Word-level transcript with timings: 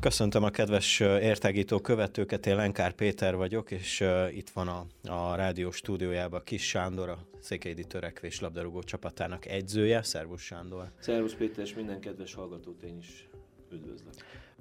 Köszöntöm 0.00 0.42
a 0.42 0.50
kedves 0.50 1.00
értágító 1.00 1.80
követőket, 1.80 2.46
én 2.46 2.56
Lenkár 2.56 2.92
Péter 2.92 3.36
vagyok, 3.36 3.70
és 3.70 4.04
itt 4.30 4.50
van 4.50 4.68
a, 4.68 4.86
a 5.08 5.34
rádió 5.34 5.70
stúdiójában 5.70 6.42
Kis 6.44 6.68
Sándor, 6.68 7.08
a 7.08 7.18
Székelydi 7.40 7.84
Törekvés 7.84 8.40
labdarúgó 8.40 8.82
csapatának 8.82 9.46
egyzője. 9.46 10.02
Szervusz 10.02 10.42
Sándor! 10.42 10.90
Szervusz 11.00 11.34
Péter, 11.34 11.64
és 11.64 11.74
minden 11.74 12.00
kedves 12.00 12.34
hallgatót 12.34 12.82
én 12.82 12.96
is 12.98 13.28
üdvözlök. 13.72 14.14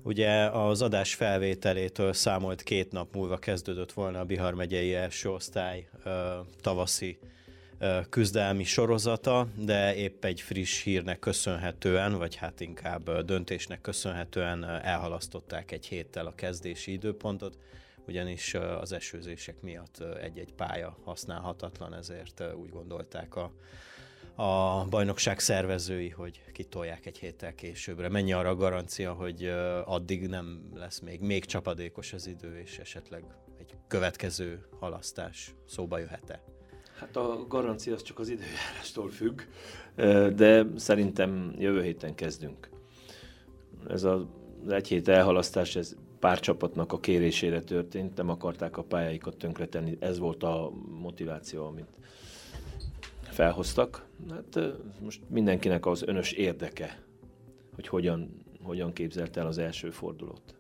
Ugye 0.04 0.46
az 0.46 0.82
adás 0.82 1.16
felvételétől 1.16 2.13
számolt 2.13 2.63
két 2.63 2.91
nap 2.91 3.16
múlva 3.16 3.38
kezdődött 3.38 3.91
volna 3.91 4.20
a 4.20 4.26
Bihar 4.26 4.54
megyei 4.54 4.94
első 4.94 5.30
osztály 5.30 5.88
uh, 6.05 6.12
tavaszi 6.62 7.18
küzdelmi 8.09 8.63
sorozata, 8.63 9.48
de 9.55 9.95
épp 9.95 10.26
egy 10.26 10.41
friss 10.41 10.84
hírnek 10.84 11.20
köszönhetően, 11.20 12.18
vagy 12.18 12.35
hát 12.35 12.59
inkább 12.59 13.22
döntésnek 13.22 13.81
köszönhetően 13.81 14.63
elhalasztották 14.63 15.71
egy 15.71 15.85
héttel 15.85 16.26
a 16.26 16.35
kezdési 16.35 16.91
időpontot, 16.91 17.57
ugyanis 18.07 18.54
az 18.54 18.91
esőzések 18.91 19.62
miatt 19.62 20.04
egy-egy 20.21 20.54
pálya 20.54 20.98
használhatatlan, 21.04 21.93
ezért 21.93 22.43
úgy 22.55 22.70
gondolták 22.70 23.35
a, 23.35 23.52
a 24.43 24.85
bajnokság 24.85 25.40
szervezői, 25.40 26.09
hogy 26.09 26.43
kitolják 26.52 27.05
egy 27.05 27.18
héttel 27.18 27.55
későbbre. 27.55 28.09
Mennyi 28.09 28.34
arra 28.34 28.49
a 28.49 28.55
garancia, 28.55 29.13
hogy 29.13 29.46
addig 29.85 30.27
nem 30.27 30.70
lesz 30.76 30.99
még, 30.99 31.20
még 31.20 31.46
csapadékos 31.46 32.13
az 32.13 32.27
idő, 32.27 32.59
és 32.59 32.80
esetleg 32.80 33.24
egy 33.59 33.74
következő 33.87 34.68
halasztás 34.80 35.55
szóba 35.65 35.98
jöhet-e? 35.98 36.57
Hát 36.99 37.15
a 37.15 37.45
garancia 37.48 37.93
az 37.93 38.01
csak 38.01 38.20
az 38.20 38.29
időjárástól 38.29 39.09
függ, 39.09 39.41
de 40.35 40.65
szerintem 40.76 41.55
jövő 41.57 41.81
héten 41.81 42.15
kezdünk. 42.15 42.70
Ez 43.90 44.03
az 44.03 44.26
egy 44.70 44.87
hét 44.87 45.07
elhalasztás, 45.07 45.75
ez 45.75 45.95
pár 46.20 46.40
csapatnak 46.40 46.91
a 46.91 46.99
kérésére 46.99 47.62
történt, 47.62 48.15
nem 48.18 48.29
akarták 48.29 48.77
a 48.77 48.84
pályáikat 48.84 49.37
tönkretenni, 49.37 49.98
ez 49.99 50.20
volt 50.20 50.43
a 50.43 50.71
motiváció, 51.01 51.65
amit 51.65 51.90
felhoztak. 53.21 54.05
Hát 54.29 54.59
most 55.01 55.21
mindenkinek 55.29 55.85
az 55.85 56.03
önös 56.03 56.31
érdeke, 56.31 57.03
hogy 57.75 57.87
hogyan, 57.87 58.43
hogyan 58.62 58.93
képzelt 58.93 59.37
el 59.37 59.48
az 59.48 59.57
első 59.57 59.90
fordulót. 59.90 60.57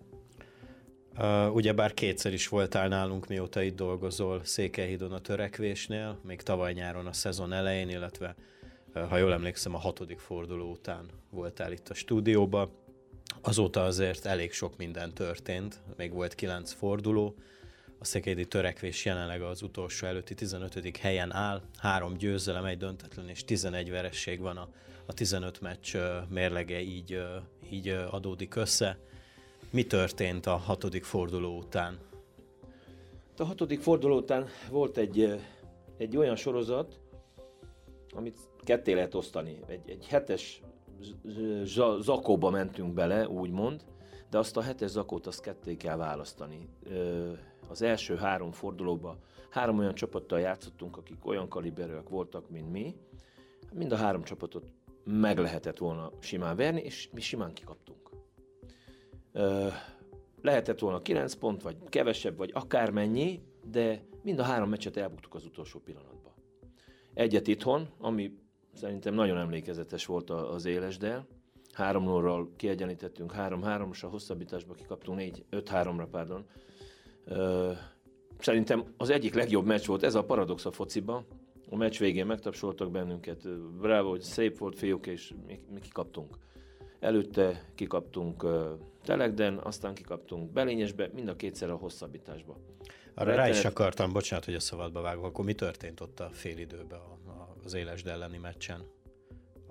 Uh, 1.19 1.55
ugyebár 1.55 1.93
kétszer 1.93 2.33
is 2.33 2.47
voltál 2.47 2.87
nálunk, 2.87 3.27
mióta 3.27 3.61
itt 3.61 3.75
dolgozol 3.75 4.41
Székelyhídon 4.43 5.11
a 5.11 5.19
törekvésnél, 5.19 6.19
még 6.23 6.41
tavaly 6.41 6.73
nyáron 6.73 7.07
a 7.07 7.13
szezon 7.13 7.53
elején, 7.53 7.89
illetve 7.89 8.35
ha 8.93 9.17
jól 9.17 9.33
emlékszem, 9.33 9.75
a 9.75 9.77
hatodik 9.77 10.19
forduló 10.19 10.71
után 10.71 11.05
voltál 11.29 11.71
itt 11.71 11.89
a 11.89 11.93
stúdióba. 11.93 12.71
Azóta 13.41 13.83
azért 13.83 14.25
elég 14.25 14.53
sok 14.53 14.77
minden 14.77 15.13
történt, 15.13 15.81
még 15.95 16.13
volt 16.13 16.35
kilenc 16.35 16.71
forduló. 16.71 17.35
A 17.99 18.05
Székelyhídi 18.05 18.47
törekvés 18.47 19.05
jelenleg 19.05 19.41
az 19.41 19.61
utolsó 19.61 20.07
előtti 20.07 20.33
15. 20.33 20.97
helyen 20.97 21.33
áll, 21.33 21.61
három 21.77 22.17
győzelem, 22.17 22.65
egy 22.65 22.77
döntetlen 22.77 23.29
és 23.29 23.43
11 23.43 23.89
veresség 23.89 24.39
van 24.39 24.57
a, 24.57 24.69
a 25.05 25.13
15 25.13 25.61
meccs 25.61 25.95
mérlege 26.29 26.81
így, 26.81 27.23
így 27.69 27.87
adódik 27.87 28.55
össze 28.55 28.99
mi 29.71 29.85
történt 29.85 30.45
a 30.45 30.55
hatodik 30.55 31.03
forduló 31.03 31.57
után? 31.57 31.97
A 33.37 33.43
hatodik 33.43 33.81
forduló 33.81 34.17
után 34.17 34.47
volt 34.69 34.97
egy, 34.97 35.41
egy 35.97 36.17
olyan 36.17 36.35
sorozat, 36.35 36.99
amit 38.15 38.37
ketté 38.63 38.93
lehet 38.93 39.15
osztani. 39.15 39.59
Egy, 39.67 39.89
egy 39.89 40.07
hetes 40.07 40.61
zakóba 41.99 42.49
mentünk 42.49 42.93
bele, 42.93 43.27
úgymond, 43.27 43.83
de 44.29 44.37
azt 44.37 44.57
a 44.57 44.61
hetes 44.61 44.89
zakót 44.89 45.27
azt 45.27 45.41
ketté 45.41 45.75
kell 45.75 45.97
választani. 45.97 46.69
Az 47.67 47.81
első 47.81 48.15
három 48.15 48.51
fordulóban 48.51 49.17
három 49.49 49.77
olyan 49.77 49.95
csapattal 49.95 50.39
játszottunk, 50.39 50.97
akik 50.97 51.25
olyan 51.25 51.47
kaliberőek 51.47 52.09
voltak, 52.09 52.49
mint 52.49 52.71
mi. 52.71 52.95
Mind 53.73 53.91
a 53.91 53.95
három 53.95 54.23
csapatot 54.23 54.71
meg 55.03 55.37
lehetett 55.37 55.77
volna 55.77 56.11
simán 56.19 56.55
verni, 56.55 56.81
és 56.81 57.09
mi 57.13 57.21
simán 57.21 57.53
kikaptunk. 57.53 58.06
Lehetett 60.41 60.79
volna 60.79 61.01
9 61.01 61.33
pont, 61.33 61.61
vagy 61.61 61.75
kevesebb, 61.89 62.37
vagy 62.37 62.51
akármennyi, 62.53 63.41
de 63.71 64.03
mind 64.23 64.39
a 64.39 64.43
három 64.43 64.69
meccset 64.69 64.97
elbuktuk 64.97 65.35
az 65.35 65.45
utolsó 65.45 65.79
pillanatban. 65.79 66.33
Egyet 67.13 67.47
itthon, 67.47 67.87
ami 67.99 68.37
szerintem 68.73 69.13
nagyon 69.13 69.37
emlékezetes 69.37 70.05
volt 70.05 70.29
az 70.29 70.65
élesdel. 70.65 71.27
3 71.73 72.03
0 72.03 72.49
kiegyenítettünk, 72.55 73.33
3-3, 73.37 73.87
és 73.91 74.03
a 74.03 74.07
hosszabbításba 74.07 74.73
kikaptunk 74.73 75.19
4-5-3-ra, 75.51 76.07
pardon. 76.11 76.45
Szerintem 78.39 78.83
az 78.97 79.09
egyik 79.09 79.33
legjobb 79.33 79.65
meccs 79.65 79.85
volt, 79.85 80.03
ez 80.03 80.15
a 80.15 80.23
paradox 80.23 80.65
a 80.65 80.71
fociba. 80.71 81.25
A 81.69 81.75
meccs 81.75 81.99
végén 81.99 82.25
megtapsoltak 82.25 82.91
bennünket, 82.91 83.59
bravo, 83.59 84.09
hogy 84.09 84.21
szép 84.21 84.57
volt 84.57 84.77
fiúk, 84.77 85.07
és 85.07 85.33
mi, 85.47 85.59
mi 85.73 85.79
kikaptunk. 85.79 86.37
Előtte 86.99 87.63
kikaptunk 87.75 88.45
Telekden, 89.03 89.59
aztán 89.63 89.93
kikaptunk 89.93 90.51
Belényesbe, 90.51 91.09
mind 91.13 91.27
a 91.27 91.35
kétszer 91.35 91.69
a 91.69 91.75
hosszabbításba. 91.75 92.57
Arra 93.13 93.35
rá 93.35 93.49
is 93.49 93.65
akartam, 93.65 94.13
bocsánat, 94.13 94.45
hogy 94.45 94.53
a 94.53 94.59
szabadba 94.59 95.01
vágok, 95.01 95.25
akkor 95.25 95.45
mi 95.45 95.53
történt 95.53 95.99
ott 95.99 96.19
a 96.19 96.29
fél 96.31 96.57
időben 96.57 96.99
az 97.63 97.73
Élesd 97.73 98.07
elleni 98.07 98.37
meccsen? 98.37 98.83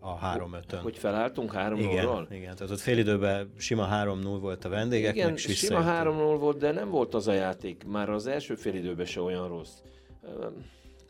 A 0.00 0.14
3 0.14 0.53
5 0.54 0.72
Hogy 0.72 0.98
felálltunk 0.98 1.53
3 1.53 1.78
0 1.78 1.92
Igen, 1.92 2.26
igen, 2.31 2.54
tehát 2.54 2.72
ott 2.72 2.78
fél 2.78 2.98
időben 2.98 3.53
sima 3.56 3.88
3-0 3.91 4.38
volt 4.41 4.64
a 4.64 4.69
vendégeknek, 4.69 5.16
igen, 5.16 5.37
sima 5.37 5.82
3-0 5.84 6.37
volt, 6.38 6.58
de 6.58 6.72
nem 6.72 6.91
volt 6.91 7.14
az 7.14 7.28
a 7.28 7.32
játék. 7.32 7.84
Már 7.84 8.10
az 8.10 8.26
első 8.26 8.54
fél 8.54 8.75
időben 8.75 9.06
se 9.06 9.20
olyan 9.20 9.48
rossz. 9.48 9.78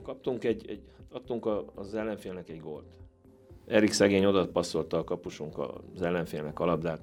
Kaptunk 0.03 0.45
egy, 0.45 0.71
egy 0.71 0.83
adtunk 1.11 1.49
az 1.75 1.95
ellenfélnek 1.95 2.49
egy 2.49 2.61
gólt. 2.61 2.87
Erik 3.67 3.93
szegény 3.93 4.25
oda 4.25 4.49
passzolta 4.49 4.99
a 4.99 5.05
kapusunk 5.05 5.59
az 5.95 6.03
ellenfélnek 6.03 6.61
a 6.61 6.65
labdát, 6.65 7.01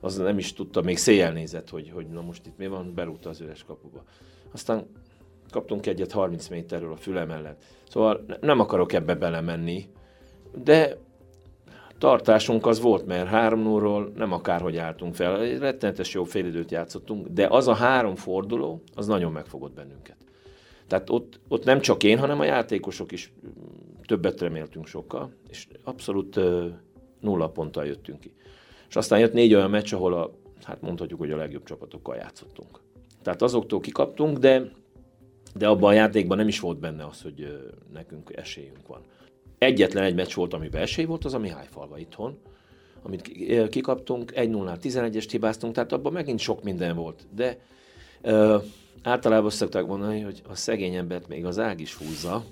az 0.00 0.16
nem 0.16 0.38
is 0.38 0.52
tudta, 0.52 0.82
még 0.82 0.98
széjjel 0.98 1.32
nézett, 1.32 1.70
hogy, 1.70 1.90
hogy 1.94 2.06
na 2.06 2.20
most 2.20 2.46
itt 2.46 2.58
mi 2.58 2.66
van, 2.66 2.94
berúgta 2.94 3.28
az 3.28 3.40
üres 3.40 3.64
kapuba. 3.64 4.02
Aztán 4.52 4.86
kaptunk 5.50 5.86
egyet 5.86 6.12
30 6.12 6.48
méterről 6.48 6.92
a 6.92 6.96
füle 6.96 7.24
mellett. 7.24 7.64
Szóval 7.88 8.24
nem 8.40 8.60
akarok 8.60 8.92
ebbe 8.92 9.14
belemenni, 9.14 9.88
de 10.64 10.96
tartásunk 11.98 12.66
az 12.66 12.80
volt, 12.80 13.06
mert 13.06 13.28
3 13.28 13.62
0 13.62 14.08
nem 14.16 14.32
akárhogy 14.32 14.76
álltunk 14.76 15.14
fel. 15.14 15.58
Rettenetes 15.58 16.14
jó 16.14 16.24
félidőt 16.24 16.70
játszottunk, 16.70 17.26
de 17.26 17.46
az 17.46 17.68
a 17.68 17.74
három 17.74 18.14
forduló, 18.14 18.82
az 18.94 19.06
nagyon 19.06 19.32
megfogott 19.32 19.72
bennünket. 19.74 20.16
Tehát 20.86 21.10
ott, 21.10 21.40
ott 21.48 21.64
nem 21.64 21.80
csak 21.80 22.02
én, 22.02 22.18
hanem 22.18 22.40
a 22.40 22.44
játékosok 22.44 23.12
is 23.12 23.32
többet 24.06 24.40
reméltünk 24.40 24.86
sokkal, 24.86 25.32
és 25.48 25.68
abszolút 25.84 26.40
nulla 27.20 27.48
ponttal 27.48 27.86
jöttünk 27.86 28.20
ki. 28.20 28.34
És 28.88 28.96
aztán 28.96 29.18
jött 29.18 29.32
négy 29.32 29.54
olyan 29.54 29.70
meccs, 29.70 29.92
ahol 29.92 30.14
a, 30.14 30.32
hát 30.62 30.80
mondhatjuk, 30.80 31.18
hogy 31.18 31.30
a 31.30 31.36
legjobb 31.36 31.64
csapatokkal 31.64 32.16
játszottunk. 32.16 32.80
Tehát 33.22 33.42
azoktól 33.42 33.80
kikaptunk, 33.80 34.38
de, 34.38 34.72
de 35.54 35.68
abban 35.68 35.90
a 35.90 35.92
játékban 35.92 36.36
nem 36.36 36.48
is 36.48 36.60
volt 36.60 36.78
benne 36.78 37.06
az, 37.06 37.22
hogy 37.22 37.58
nekünk 37.92 38.36
esélyünk 38.36 38.86
van. 38.86 39.00
Egyetlen 39.58 40.04
egy 40.04 40.14
meccs 40.14 40.34
volt, 40.34 40.54
amiben 40.54 40.82
esély 40.82 41.04
volt, 41.04 41.24
az 41.24 41.34
a 41.34 41.38
Mihályfalva 41.38 41.98
itthon, 41.98 42.38
amit 43.02 43.22
kikaptunk, 43.68 44.32
1-0-nál 44.34 44.78
11-est 44.82 45.28
hibáztunk, 45.30 45.74
tehát 45.74 45.92
abban 45.92 46.12
megint 46.12 46.38
sok 46.38 46.62
minden 46.62 46.96
volt. 46.96 47.26
De 47.34 47.58
általában 49.02 49.50
szokták 49.50 49.86
mondani, 49.86 50.20
hogy 50.20 50.42
a 50.48 50.54
szegény 50.54 50.94
embert 50.94 51.28
még 51.28 51.44
az 51.44 51.58
ág 51.58 51.80
is 51.80 51.94
húzza. 51.94 52.44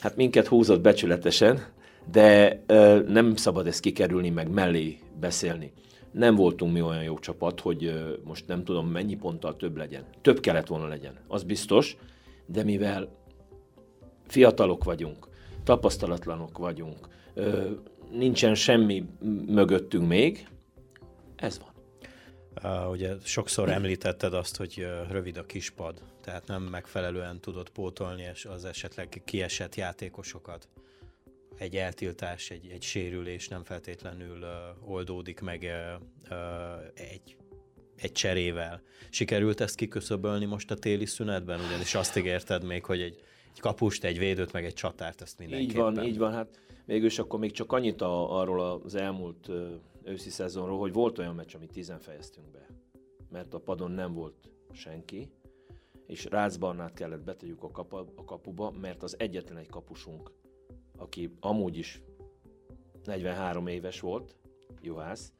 Hát 0.00 0.16
minket 0.16 0.46
húzott 0.46 0.80
becsületesen, 0.80 1.66
de 2.10 2.62
ö, 2.66 3.02
nem 3.08 3.36
szabad 3.36 3.66
ezt 3.66 3.80
kikerülni, 3.80 4.30
meg 4.30 4.50
mellé 4.50 4.98
beszélni. 5.20 5.72
Nem 6.10 6.34
voltunk 6.34 6.72
mi 6.72 6.82
olyan 6.82 7.02
jó 7.02 7.18
csapat, 7.18 7.60
hogy 7.60 7.84
ö, 7.84 8.12
most 8.24 8.46
nem 8.46 8.64
tudom 8.64 8.86
mennyi 8.86 9.16
ponttal 9.16 9.56
több 9.56 9.76
legyen. 9.76 10.04
Több 10.22 10.40
kellett 10.40 10.66
volna 10.66 10.86
legyen, 10.86 11.12
az 11.28 11.42
biztos, 11.42 11.96
de 12.46 12.64
mivel 12.64 13.08
fiatalok 14.26 14.84
vagyunk, 14.84 15.28
tapasztalatlanok 15.64 16.58
vagyunk, 16.58 17.08
ö, 17.34 17.70
nincsen 18.12 18.54
semmi 18.54 19.04
mögöttünk 19.46 20.08
még, 20.08 20.48
ez 21.36 21.58
van. 21.58 21.77
Uh, 22.62 22.90
ugye 22.90 23.14
sokszor 23.24 23.68
említetted 23.68 24.34
azt, 24.34 24.56
hogy 24.56 24.74
uh, 24.78 25.10
rövid 25.10 25.36
a 25.36 25.46
kispad, 25.46 26.02
tehát 26.20 26.46
nem 26.46 26.62
megfelelően 26.62 27.40
tudod 27.40 27.68
pótolni 27.68 28.30
az 28.44 28.64
esetleg 28.64 29.22
kiesett 29.24 29.74
játékosokat. 29.74 30.68
Egy 31.58 31.76
eltiltás, 31.76 32.50
egy, 32.50 32.68
egy 32.70 32.82
sérülés 32.82 33.48
nem 33.48 33.64
feltétlenül 33.64 34.38
uh, 34.38 34.90
oldódik 34.90 35.40
meg 35.40 35.62
uh, 35.62 36.00
uh, 36.30 36.38
egy, 36.94 37.36
egy 37.96 38.12
cserével. 38.12 38.82
Sikerült 39.10 39.60
ezt 39.60 39.74
kiköszöbölni 39.74 40.44
most 40.44 40.70
a 40.70 40.74
téli 40.74 41.06
szünetben? 41.06 41.60
Ugyanis 41.60 41.94
azt 41.94 42.16
ígérted 42.16 42.64
még, 42.64 42.84
hogy 42.84 43.00
egy, 43.00 43.22
egy 43.52 43.60
kapust, 43.60 44.04
egy 44.04 44.18
védőt, 44.18 44.52
meg 44.52 44.64
egy 44.64 44.74
csatárt, 44.74 45.20
ezt 45.20 45.38
mindenképpen. 45.38 45.90
Így 45.90 45.96
van, 45.96 46.04
így 46.04 46.18
van. 46.18 46.32
Hát 46.32 46.60
végülis 46.84 47.18
akkor 47.18 47.38
még 47.38 47.52
csak 47.52 47.72
annyit 47.72 48.00
a, 48.00 48.38
arról 48.38 48.80
az 48.84 48.94
elmúlt 48.94 49.50
őszi 50.08 50.30
szezonról, 50.30 50.78
hogy 50.78 50.92
volt 50.92 51.18
olyan 51.18 51.34
meccs, 51.34 51.54
amit 51.54 51.72
tizen 51.72 51.98
fejeztünk 51.98 52.50
be. 52.50 52.66
Mert 53.30 53.54
a 53.54 53.60
padon 53.60 53.90
nem 53.90 54.12
volt 54.12 54.50
senki, 54.72 55.30
és 56.06 56.24
Rácz 56.24 56.56
Barnát 56.56 56.94
kellett 56.94 57.22
betegyük 57.22 57.62
a, 57.62 57.70
kapa, 57.70 58.06
a 58.16 58.24
kapuba, 58.24 58.70
mert 58.70 59.02
az 59.02 59.18
egyetlen 59.18 59.58
egy 59.58 59.68
kapusunk, 59.68 60.32
aki 60.96 61.36
amúgy 61.40 61.76
is 61.76 62.02
43 63.04 63.66
éves 63.66 64.00
volt, 64.00 64.36
Juhász, 64.82 65.32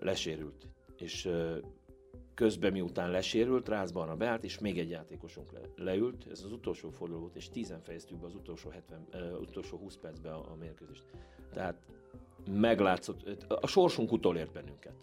lesérült. 0.00 0.68
És 0.96 1.28
közben 2.34 2.72
miután 2.72 3.10
lesérült, 3.10 3.68
Rászbarna 3.68 4.16
beállt, 4.16 4.44
és 4.44 4.58
még 4.58 4.78
egy 4.78 4.90
játékosunk 4.90 5.52
le, 5.52 5.60
leült, 5.76 6.26
ez 6.30 6.42
az 6.44 6.52
utolsó 6.52 6.90
forduló 6.90 7.20
volt, 7.20 7.36
és 7.36 7.48
tízen 7.48 7.80
fejeztük 7.80 8.18
be 8.18 8.26
az 8.26 8.34
utolsó, 8.34 8.70
70, 8.70 9.06
uh, 9.12 9.40
utolsó 9.40 9.76
20 9.76 9.96
percbe 9.96 10.34
a, 10.34 10.50
a 10.50 10.54
mérkőzést. 10.54 11.04
Tehát 11.52 11.86
meglátszott, 12.50 13.44
a 13.48 13.66
sorsunk 13.66 14.12
utolért 14.12 14.52
bennünket. 14.52 14.94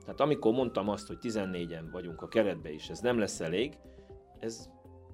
Tehát 0.00 0.20
amikor 0.20 0.52
mondtam 0.52 0.88
azt, 0.88 1.06
hogy 1.06 1.18
14-en 1.22 1.88
vagyunk 1.92 2.22
a 2.22 2.28
keretbe 2.28 2.70
is, 2.72 2.88
ez 2.88 3.00
nem 3.00 3.18
lesz 3.18 3.40
elég, 3.40 3.78
ez 4.38 4.68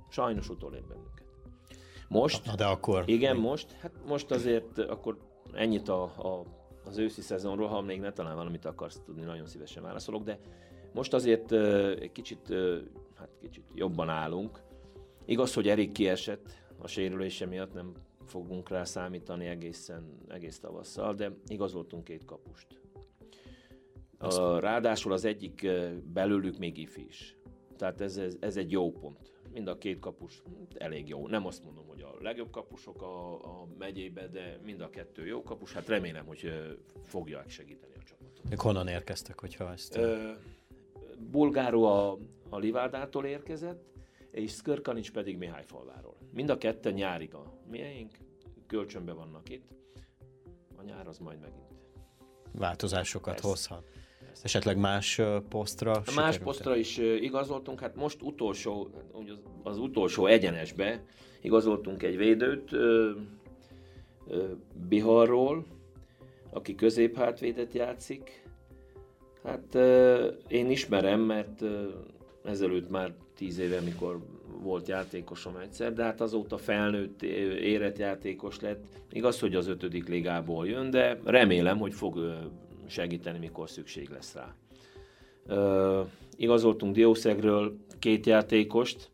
sajnos 0.09 0.49
utolért 0.49 0.87
bennünket. 0.87 1.27
Most, 2.09 2.45
Na 2.45 2.55
de 2.55 2.65
akkor... 2.65 3.03
Igen, 3.07 3.37
most, 3.37 3.73
hát 3.73 3.93
most 4.07 4.31
azért 4.31 4.79
akkor 4.79 5.19
ennyit 5.53 5.89
a, 5.89 6.03
a, 6.03 6.45
az 6.85 6.99
őszi 6.99 7.21
szezonról, 7.21 7.69
ha 7.69 7.81
még 7.81 8.01
ne 8.01 8.13
talán 8.13 8.37
valamit 8.37 8.65
akarsz 8.65 9.01
tudni, 9.05 9.23
nagyon 9.23 9.47
szívesen 9.47 9.83
válaszolok, 9.83 10.23
de 10.23 10.39
most 10.93 11.15
azért 11.15 11.53
egy 12.01 12.13
kicsit, 12.13 12.55
hát 13.17 13.29
kicsit 13.41 13.65
jobban 13.75 14.09
állunk. 14.09 14.63
Igaz, 15.25 15.55
hogy 15.55 15.69
Erik 15.69 15.93
kiesett 15.93 16.53
a 16.79 16.87
sérülése 16.87 17.47
miatt, 17.47 17.73
nem 17.73 17.93
fogunk 18.27 18.69
rá 18.69 18.85
számítani 18.85 19.47
egészen, 19.47 20.19
egész 20.29 20.59
tavasszal, 20.59 21.15
de 21.15 21.33
igazoltunk 21.47 22.05
két 22.05 22.25
kapust. 22.25 22.67
A, 24.19 24.59
ráadásul 24.59 25.13
az 25.13 25.25
egyik 25.25 25.67
belőlük 26.13 26.59
még 26.59 26.79
ifi 26.79 27.05
is. 27.09 27.37
Tehát 27.77 28.01
ez, 28.01 28.17
ez, 28.17 28.37
ez 28.41 28.57
egy 28.57 28.71
jó 28.71 28.93
pont. 28.93 29.33
Mind 29.53 29.69
a 29.69 29.79
két 29.79 29.99
kapus 29.99 30.43
elég 30.75 31.09
jó. 31.09 31.29
Nem 31.29 31.47
azt 31.47 31.65
mondom, 31.65 31.87
hogy 31.87 32.01
a 32.03 32.15
legjobb 32.21 32.51
kapusok 32.51 33.03
a, 33.03 33.35
a 33.35 33.67
megyébe, 33.79 34.29
de 34.29 34.59
mind 34.65 34.81
a 34.81 34.91
kettő 34.91 35.27
jó 35.27 35.43
kapus. 35.43 35.73
Hát 35.73 35.89
remélem, 35.89 36.27
hogy 36.27 36.53
fogják 37.03 37.49
segíteni 37.49 37.93
a 37.97 38.03
csapatot. 38.03 38.49
Még 38.49 38.61
honnan 38.61 38.89
érkeztek, 38.89 39.41
hogyha 39.41 39.73
ezt... 39.73 39.97
Ö, 39.97 40.31
Bulgáro 41.31 41.83
a, 41.83 42.19
a 42.49 42.59
Livádától 42.59 43.25
érkezett, 43.25 43.94
és 44.35 44.53
Skörkanics 44.53 45.13
pedig 45.13 45.37
Mihály 45.37 45.65
falváról. 45.67 46.17
Mind 46.33 46.51
a 46.51 46.59
ketten 46.59 46.93
nyárig 46.93 47.35
a 47.35 47.59
miénk, 47.71 48.19
kölcsönbe 48.67 49.13
vannak 49.13 49.49
itt. 49.49 49.69
A 50.77 50.83
nyár 50.83 51.09
az 51.09 51.19
majd 51.19 51.41
megint. 51.41 51.75
Változásokat 52.53 53.33
Persze. 53.33 53.49
hozhat. 53.49 53.85
Persze. 54.19 54.45
Esetleg 54.45 54.79
más 54.79 55.21
posztra? 55.49 56.03
Más 56.15 56.39
posztra 56.39 56.77
is 56.77 56.97
igazoltunk, 56.99 57.81
hát 57.81 57.97
most 57.97 58.23
utolsó, 58.23 58.89
az, 59.63 59.79
utolsó 59.79 60.27
egyenesbe 60.27 61.05
igazoltunk 61.41 62.03
egy 62.03 62.17
védőt 62.17 62.71
Biharról, 64.89 65.67
aki 66.51 66.75
középhátvédet 66.75 67.73
játszik, 67.73 68.45
Hát 69.45 69.75
én 70.49 70.71
ismerem, 70.71 71.21
mert 71.21 71.63
ezelőtt 72.45 72.91
már 72.91 73.15
tíz 73.35 73.59
éve, 73.59 73.81
mikor 73.81 74.19
volt 74.63 74.89
játékosom 74.89 75.57
egyszer, 75.57 75.93
de 75.93 76.03
hát 76.03 76.21
azóta 76.21 76.59
felnőtt, 76.59 77.23
érett 77.23 77.99
játékos 77.99 78.61
lett. 78.61 78.85
Igaz, 79.11 79.41
hogy 79.41 79.55
az 79.55 79.67
ötödik 79.67 80.09
ligából 80.09 80.69
jön, 80.69 80.91
de 80.91 81.19
remélem, 81.25 81.79
hogy 81.79 81.95
fog 81.95 82.37
segíteni, 82.87 83.39
mikor 83.39 83.71
szükség 83.71 84.09
lesz 84.09 84.35
rá. 84.35 84.55
igazoltunk 86.37 86.95
Diószegről 86.95 87.77
két 87.99 88.27
játékost, 88.27 89.11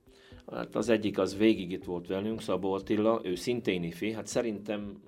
hát 0.50 0.76
az 0.76 0.88
egyik 0.88 1.18
az 1.18 1.36
végig 1.36 1.70
itt 1.70 1.84
volt 1.84 2.06
velünk, 2.06 2.40
Szabó 2.40 2.72
Attila, 2.72 3.20
ő 3.24 3.34
szintén 3.34 3.82
ifi, 3.82 4.12
hát 4.12 4.26
szerintem 4.26 5.02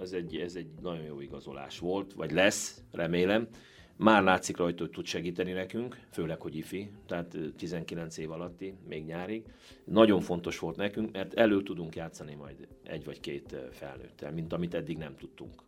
ez 0.00 0.12
egy, 0.12 0.36
ez 0.36 0.54
egy 0.54 0.68
nagyon 0.82 1.04
jó 1.04 1.20
igazolás 1.20 1.78
volt, 1.78 2.12
vagy 2.12 2.32
lesz, 2.32 2.82
remélem. 2.92 3.48
Már 3.96 4.22
látszik 4.22 4.56
rajta, 4.56 4.82
hogy 4.82 4.92
tud 4.92 5.06
segíteni 5.06 5.52
nekünk, 5.52 6.00
főleg, 6.10 6.40
hogy 6.40 6.56
ifi, 6.56 6.90
tehát 7.06 7.36
19 7.56 8.18
év 8.18 8.30
alatti, 8.30 8.74
még 8.88 9.04
nyárig. 9.04 9.44
Nagyon 9.84 10.20
fontos 10.20 10.58
volt 10.58 10.76
nekünk, 10.76 11.12
mert 11.12 11.34
elő 11.34 11.62
tudunk 11.62 11.96
játszani 11.96 12.34
majd 12.34 12.68
egy 12.82 13.04
vagy 13.04 13.20
két 13.20 13.56
felnőttel, 13.70 14.32
mint 14.32 14.52
amit 14.52 14.74
eddig 14.74 14.98
nem 14.98 15.16
tudtunk. 15.16 15.62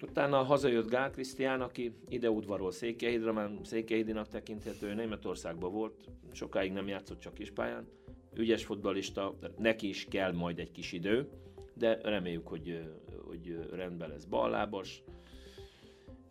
utána 0.00 0.42
hazajött 0.42 0.90
Gál 0.90 1.10
Krisztián, 1.10 1.60
aki 1.60 1.92
ide 2.08 2.30
udvarol 2.30 2.70
Székelyhidra, 2.70 3.32
már 3.32 3.50
Székelyhidinak 3.62 4.28
tekinthető, 4.28 4.94
Németországban 4.94 5.72
volt, 5.72 6.04
sokáig 6.32 6.72
nem 6.72 6.88
játszott 6.88 7.20
csak 7.20 7.34
kispályán. 7.34 7.86
Ügyes 8.34 8.64
fotbalista, 8.64 9.38
neki 9.58 9.88
is 9.88 10.06
kell 10.10 10.32
majd 10.32 10.58
egy 10.58 10.70
kis 10.70 10.92
idő, 10.92 11.28
de 11.74 11.98
reméljük, 12.02 12.48
hogy, 12.48 12.80
hogy 13.26 13.58
rendben 13.72 14.08
lesz 14.08 14.24
ballábas, 14.24 15.02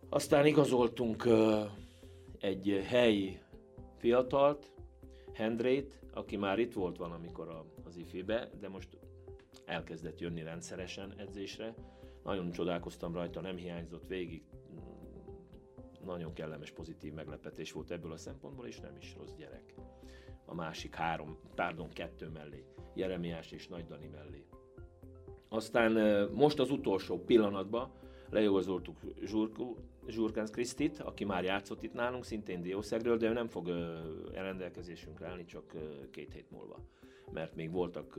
aztán 0.08 0.46
igazoltunk 0.46 1.28
egy 2.38 2.82
helyi 2.86 3.38
fiatalt, 3.96 4.72
Hendrét, 5.32 6.00
aki 6.12 6.36
már 6.36 6.58
itt 6.58 6.72
volt 6.72 6.96
valamikor 6.96 7.48
a, 7.48 7.64
az 7.84 7.96
ifibe, 7.96 8.50
de 8.60 8.68
most 8.68 8.88
elkezdett 9.64 10.20
jönni 10.20 10.42
rendszeresen 10.42 11.14
edzésre. 11.16 11.74
Nagyon 12.24 12.50
csodálkoztam 12.50 13.14
rajta, 13.14 13.40
nem 13.40 13.56
hiányzott 13.56 14.06
végig. 14.06 14.42
Nagyon 16.04 16.32
kellemes, 16.32 16.70
pozitív 16.70 17.12
meglepetés 17.12 17.72
volt 17.72 17.90
ebből 17.90 18.12
a 18.12 18.16
szempontból, 18.16 18.66
és 18.66 18.80
nem 18.80 18.96
is 19.00 19.14
rossz 19.18 19.34
gyerek. 19.38 19.74
A 20.44 20.54
másik 20.54 20.94
három, 20.94 21.38
pardon, 21.54 21.88
kettő 21.88 22.28
mellé, 22.28 22.64
Jeremiás 22.94 23.50
és 23.50 23.68
Nagy 23.68 23.86
Dani 23.86 24.06
mellé. 24.06 24.46
Aztán 25.48 25.92
most 26.32 26.58
az 26.58 26.70
utolsó 26.70 27.24
pillanatban 27.24 27.92
leigazoltuk 28.30 28.96
Zsurku, 29.24 29.74
Zsurkánsz 30.06 30.50
Krisztit, 30.50 30.98
aki 30.98 31.24
már 31.24 31.44
játszott 31.44 31.82
itt 31.82 31.92
nálunk, 31.92 32.24
szintén 32.24 32.62
Diószegről, 32.62 33.16
de 33.16 33.28
ő 33.28 33.32
nem 33.32 33.48
fog 33.48 33.68
elrendelkezésünkre 34.34 35.26
állni 35.26 35.44
csak 35.44 35.74
két 36.10 36.32
hét 36.32 36.50
múlva. 36.50 36.78
Mert 37.32 37.54
még 37.54 37.70
voltak 37.70 38.18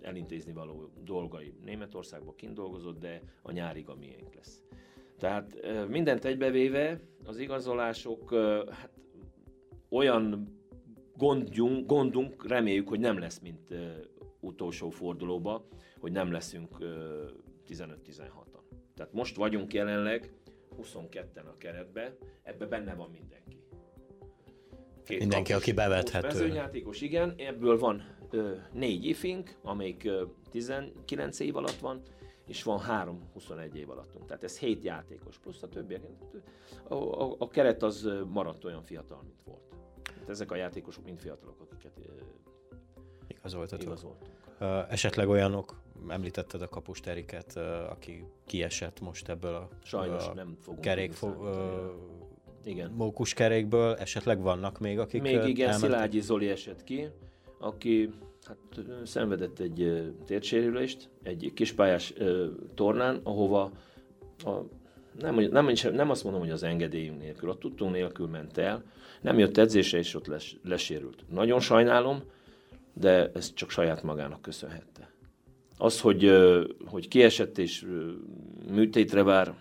elintézni 0.00 0.52
való 0.52 0.90
dolgai 1.04 1.54
Németországban 1.64 2.34
kint 2.34 2.54
dolgozott, 2.54 2.98
de 2.98 3.22
a 3.42 3.52
nyárig 3.52 3.88
a 3.88 3.94
miénk 3.94 4.34
lesz. 4.34 4.62
Tehát 5.18 5.56
mindent 5.88 6.24
egybevéve 6.24 7.00
az 7.24 7.38
igazolások 7.38 8.34
hát, 8.70 8.90
olyan 9.88 10.56
gondjunk, 11.16 11.86
gondunk, 11.86 12.48
reméljük, 12.48 12.88
hogy 12.88 13.00
nem 13.00 13.18
lesz, 13.18 13.38
mint 13.38 13.74
utolsó 14.40 14.90
fordulóba, 14.90 15.66
hogy 16.00 16.12
nem 16.12 16.32
leszünk 16.32 16.76
15-16-an. 17.68 18.61
Tehát 18.96 19.12
most 19.12 19.36
vagyunk 19.36 19.72
jelenleg 19.72 20.32
22-en 20.82 21.46
a 21.46 21.56
keretbe, 21.58 22.16
ebbe 22.42 22.66
benne 22.66 22.94
van 22.94 23.10
mindenki. 23.10 23.60
Két 25.04 25.18
mindenki, 25.18 25.52
kapus, 25.52 25.66
aki 25.66 25.76
bevethető. 25.76 26.26
Mezőnyjátékos, 26.26 27.00
igen, 27.00 27.34
ebből 27.36 27.78
van 27.78 28.16
ö, 28.30 28.54
négy 28.72 29.04
ifink, 29.04 29.56
amelyik 29.62 30.04
ö, 30.04 30.24
19 30.50 31.40
év 31.40 31.56
alatt 31.56 31.78
van, 31.78 32.02
és 32.46 32.62
van 32.62 32.78
három 32.78 33.30
21 33.32 33.76
év 33.76 33.90
alattunk. 33.90 34.26
Tehát 34.26 34.44
ez 34.44 34.58
hét 34.58 34.82
játékos, 34.82 35.38
plusz 35.38 35.62
a 35.62 35.68
többiek. 35.68 36.02
A, 36.88 36.94
a, 36.94 37.34
a 37.38 37.48
keret 37.48 37.82
az 37.82 38.08
maradt 38.28 38.64
olyan 38.64 38.82
fiatal, 38.82 39.22
mint 39.22 39.42
volt. 39.44 39.62
Tehát 40.04 40.28
ezek 40.28 40.50
a 40.50 40.56
játékosok 40.56 41.04
mind 41.04 41.18
fiatalok, 41.18 41.60
akiket 41.60 41.92
igazoltatok. 43.28 43.82
igazoltunk. 43.82 44.30
Esetleg 44.88 45.28
olyanok, 45.28 45.81
említetted 46.08 46.62
a 46.62 46.68
kapust 46.68 47.06
Eriket, 47.06 47.56
aki 47.90 48.24
kiesett 48.46 49.00
most 49.00 49.28
ebből 49.28 49.54
a, 49.54 49.68
Sajnos 49.82 50.26
a 50.26 50.34
nem 50.34 50.56
fogunk 50.60 50.82
kerék 50.82 51.12
fo- 51.12 51.36
ö, 51.42 51.86
igen. 52.64 52.90
mókus 52.90 53.34
kerékből, 53.34 53.94
esetleg 53.94 54.40
vannak 54.40 54.78
még, 54.78 54.98
akik 54.98 55.22
Még 55.22 55.32
igen, 55.32 55.70
elmentek? 55.70 55.90
Szilágyi 55.90 56.20
Zoli 56.20 56.48
esett 56.48 56.84
ki, 56.84 57.08
aki 57.58 58.10
hát, 58.44 58.56
szenvedett 59.04 59.58
egy 59.58 60.12
térsérülést 60.26 61.08
egy 61.22 61.52
kispályás 61.54 62.14
tornán, 62.74 63.20
ahova 63.22 63.70
a 64.44 64.50
nem, 65.18 65.34
nem, 65.34 65.72
nem 65.92 66.10
azt 66.10 66.24
mondom, 66.24 66.40
hogy 66.40 66.50
az 66.50 66.62
engedélyünk 66.62 67.18
nélkül, 67.18 67.48
ott 67.48 67.60
tudtunk 67.60 67.92
nélkül 67.92 68.26
ment 68.26 68.58
el, 68.58 68.84
nem 69.20 69.38
jött 69.38 69.58
edzése, 69.58 69.98
és 69.98 70.14
ott 70.14 70.26
les, 70.26 70.56
lesérült. 70.64 71.24
Nagyon 71.28 71.60
sajnálom, 71.60 72.22
de 72.92 73.30
ez 73.34 73.54
csak 73.54 73.70
saját 73.70 74.02
magának 74.02 74.42
köszönhette. 74.42 75.10
Az, 75.82 76.00
hogy, 76.00 76.30
hogy 76.86 77.08
kiesett 77.08 77.58
és 77.58 77.86
műtétre 78.68 79.22
vár, 79.22 79.54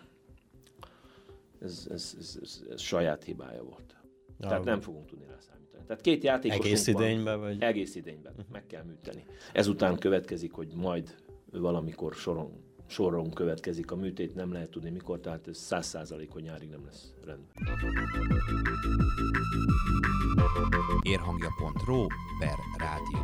ez, 1.62 1.88
ez, 1.92 2.16
ez, 2.20 2.38
ez, 2.42 2.62
ez 2.72 2.82
saját 2.82 3.24
hibája 3.24 3.64
volt. 3.64 3.96
Ja, 4.40 4.48
Tehát 4.48 4.64
nem 4.64 4.82
fogunk 4.82 5.06
tudni 5.06 5.26
rá 5.26 5.38
számítani. 5.40 5.84
Tehát 5.88 6.02
két 6.02 6.24
játékos 6.24 6.66
Egész 6.66 6.88
idényben? 6.88 7.40
Vagy? 7.40 7.62
Egész 7.62 7.96
idényben. 7.96 8.32
Uh-huh. 8.32 8.52
Meg 8.52 8.68
kell 8.68 8.84
műteni. 8.84 9.26
Ezután 9.54 9.98
következik, 9.98 10.52
hogy 10.52 10.68
majd 10.76 11.16
valamikor 11.52 12.14
soron, 12.14 12.52
soron 12.88 13.32
következik 13.32 13.92
a 13.92 13.96
műtét, 13.96 14.36
nem 14.36 14.52
lehet 14.52 14.70
tudni 14.70 14.90
mikor, 14.90 15.20
tehát 15.20 15.48
ez 15.48 15.58
száz 15.58 15.88
százalék, 15.88 16.32
hogy 16.32 16.44
nyárig 16.44 16.70
nem 16.70 16.86
lesz 16.86 17.14
rendben. 17.26 17.56
Érhangja.ro 21.02 22.06
per 22.40 22.58
rádió. 22.78 23.20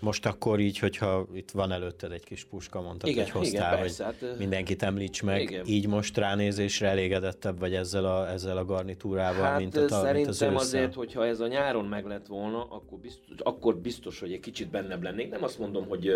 Most 0.00 0.26
akkor 0.26 0.60
így, 0.60 0.78
hogyha 0.78 1.26
itt 1.34 1.50
van 1.50 1.72
előtted 1.72 2.12
egy 2.12 2.24
kis 2.24 2.44
puska, 2.44 2.80
mondtad, 2.80 3.08
igen, 3.08 3.24
hogy 3.24 3.32
hoztál, 3.32 3.72
igen, 3.72 3.80
persze, 3.80 4.04
hogy 4.04 4.14
hát, 4.20 4.38
mindenkit 4.38 4.82
említs 4.82 5.22
meg, 5.22 5.40
igen. 5.40 5.66
így 5.66 5.86
most 5.86 6.16
ránézésre 6.16 6.88
elégedettebb 6.88 7.58
vagy 7.58 7.74
ezzel 7.74 8.04
a, 8.04 8.30
ezzel 8.30 8.56
a 8.56 8.64
garnitúrával, 8.64 9.42
hát 9.42 9.58
mint, 9.58 9.76
a, 9.76 9.88
szerintem 9.88 10.14
mint 10.14 10.28
az 10.28 10.42
ősszel. 10.42 10.56
azért, 10.56 10.94
hogyha 10.94 11.26
ez 11.26 11.40
a 11.40 11.46
nyáron 11.46 11.84
meg 11.84 12.06
lett 12.06 12.26
volna, 12.26 12.64
akkor 12.64 12.98
biztos, 12.98 13.36
akkor 13.38 13.76
biztos, 13.76 14.20
hogy 14.20 14.32
egy 14.32 14.40
kicsit 14.40 14.70
bennebb 14.70 15.02
lennék. 15.02 15.30
Nem 15.30 15.42
azt 15.42 15.58
mondom, 15.58 15.88
hogy 15.88 16.12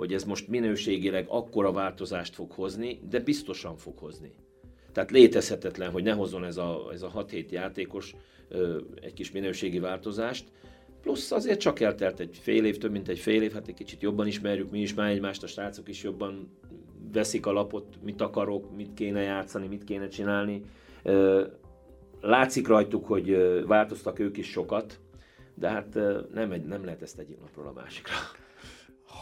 hogy 0.00 0.12
ez 0.12 0.24
most 0.24 0.48
minőségileg 0.48 1.26
akkora 1.28 1.72
változást 1.72 2.34
fog 2.34 2.52
hozni, 2.52 3.00
de 3.10 3.20
biztosan 3.20 3.76
fog 3.76 3.98
hozni. 3.98 4.32
Tehát 4.92 5.10
létezhetetlen, 5.10 5.90
hogy 5.90 6.02
ne 6.02 6.12
hozzon 6.12 6.44
ez 6.44 6.56
a, 6.56 6.88
ez 6.92 7.02
a 7.02 7.12
6-7 7.16 7.48
játékos 7.48 8.14
egy 9.00 9.12
kis 9.12 9.30
minőségi 9.30 9.78
változást. 9.78 10.44
Plusz 11.02 11.32
azért 11.32 11.60
csak 11.60 11.80
eltelt 11.80 12.20
egy 12.20 12.38
fél 12.42 12.64
év, 12.64 12.78
több 12.78 12.90
mint 12.90 13.08
egy 13.08 13.18
fél 13.18 13.42
év, 13.42 13.52
hát 13.52 13.68
egy 13.68 13.74
kicsit 13.74 14.02
jobban 14.02 14.26
ismerjük 14.26 14.70
mi 14.70 14.80
is 14.80 14.94
már 14.94 15.10
egymást, 15.10 15.42
a 15.42 15.46
srácok 15.46 15.88
is 15.88 16.02
jobban 16.02 16.58
veszik 17.12 17.46
a 17.46 17.52
lapot, 17.52 17.98
mit 18.02 18.20
akarok, 18.20 18.76
mit 18.76 18.94
kéne 18.94 19.22
játszani, 19.22 19.66
mit 19.66 19.84
kéne 19.84 20.08
csinálni. 20.08 20.62
Látszik 22.20 22.66
rajtuk, 22.66 23.06
hogy 23.06 23.36
változtak 23.66 24.18
ők 24.18 24.36
is 24.36 24.50
sokat, 24.50 25.00
de 25.54 25.68
hát 25.68 25.98
nem, 26.32 26.52
egy, 26.52 26.64
nem 26.64 26.84
lehet 26.84 27.02
ezt 27.02 27.18
egyik 27.18 27.40
napról 27.40 27.66
a 27.66 27.72
másikra. 27.72 28.14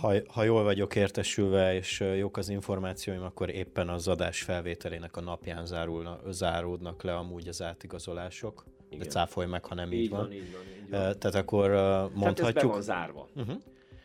Ha, 0.01 0.13
ha 0.29 0.43
jól 0.43 0.63
vagyok 0.63 0.97
értesülve, 0.97 1.75
és 1.75 2.05
jók 2.17 2.37
az 2.37 2.49
információim, 2.49 3.23
akkor 3.23 3.51
éppen 3.51 3.89
az 3.89 4.09
adás 4.09 4.43
felvételének 4.43 5.17
a 5.17 5.21
napján 5.21 5.67
zárulna, 5.67 6.21
záródnak 6.31 7.03
le 7.03 7.15
amúgy 7.15 7.49
az 7.49 7.63
átigazolások. 7.63 8.65
Igen. 8.89 8.99
De 8.99 9.05
cáfolj 9.05 9.47
meg, 9.47 9.65
ha 9.65 9.75
nem 9.75 9.93
így, 9.93 10.01
így 10.01 10.11
van. 10.11 10.21
van. 10.21 10.33
Így 10.33 10.53
van, 10.53 10.63
így 10.85 10.91
van. 10.91 11.19
Tehát 11.19 11.35
akkor 11.35 11.71
mondhatjuk... 12.15 12.37
Tehát 12.37 12.57
ez 12.57 12.63
be 12.63 12.69
van 12.69 12.83
zárva. 12.83 13.29
Uh-huh. 13.37 13.57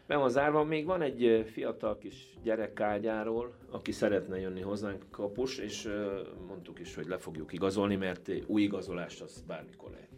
Be 0.08 0.16
van 0.16 0.30
zárva. 0.30 0.64
Még 0.64 0.86
van 0.86 1.02
egy 1.02 1.46
fiatal 1.52 1.98
kis 1.98 2.38
gyerek 2.44 2.74
Kágyáról, 2.74 3.54
aki 3.72 3.92
szeretne 3.92 4.40
jönni 4.40 4.62
hozzánk 4.62 5.06
kapus, 5.12 5.58
és 5.58 5.90
mondtuk 6.48 6.80
is, 6.80 6.96
hogy 6.96 7.08
le 7.08 7.18
fogjuk 7.18 7.54
igazolni, 7.54 7.96
mert 7.96 8.32
új 8.46 8.62
igazolást 8.62 9.22
az 9.22 9.44
bármikor 9.48 9.92
lehet. 9.92 10.10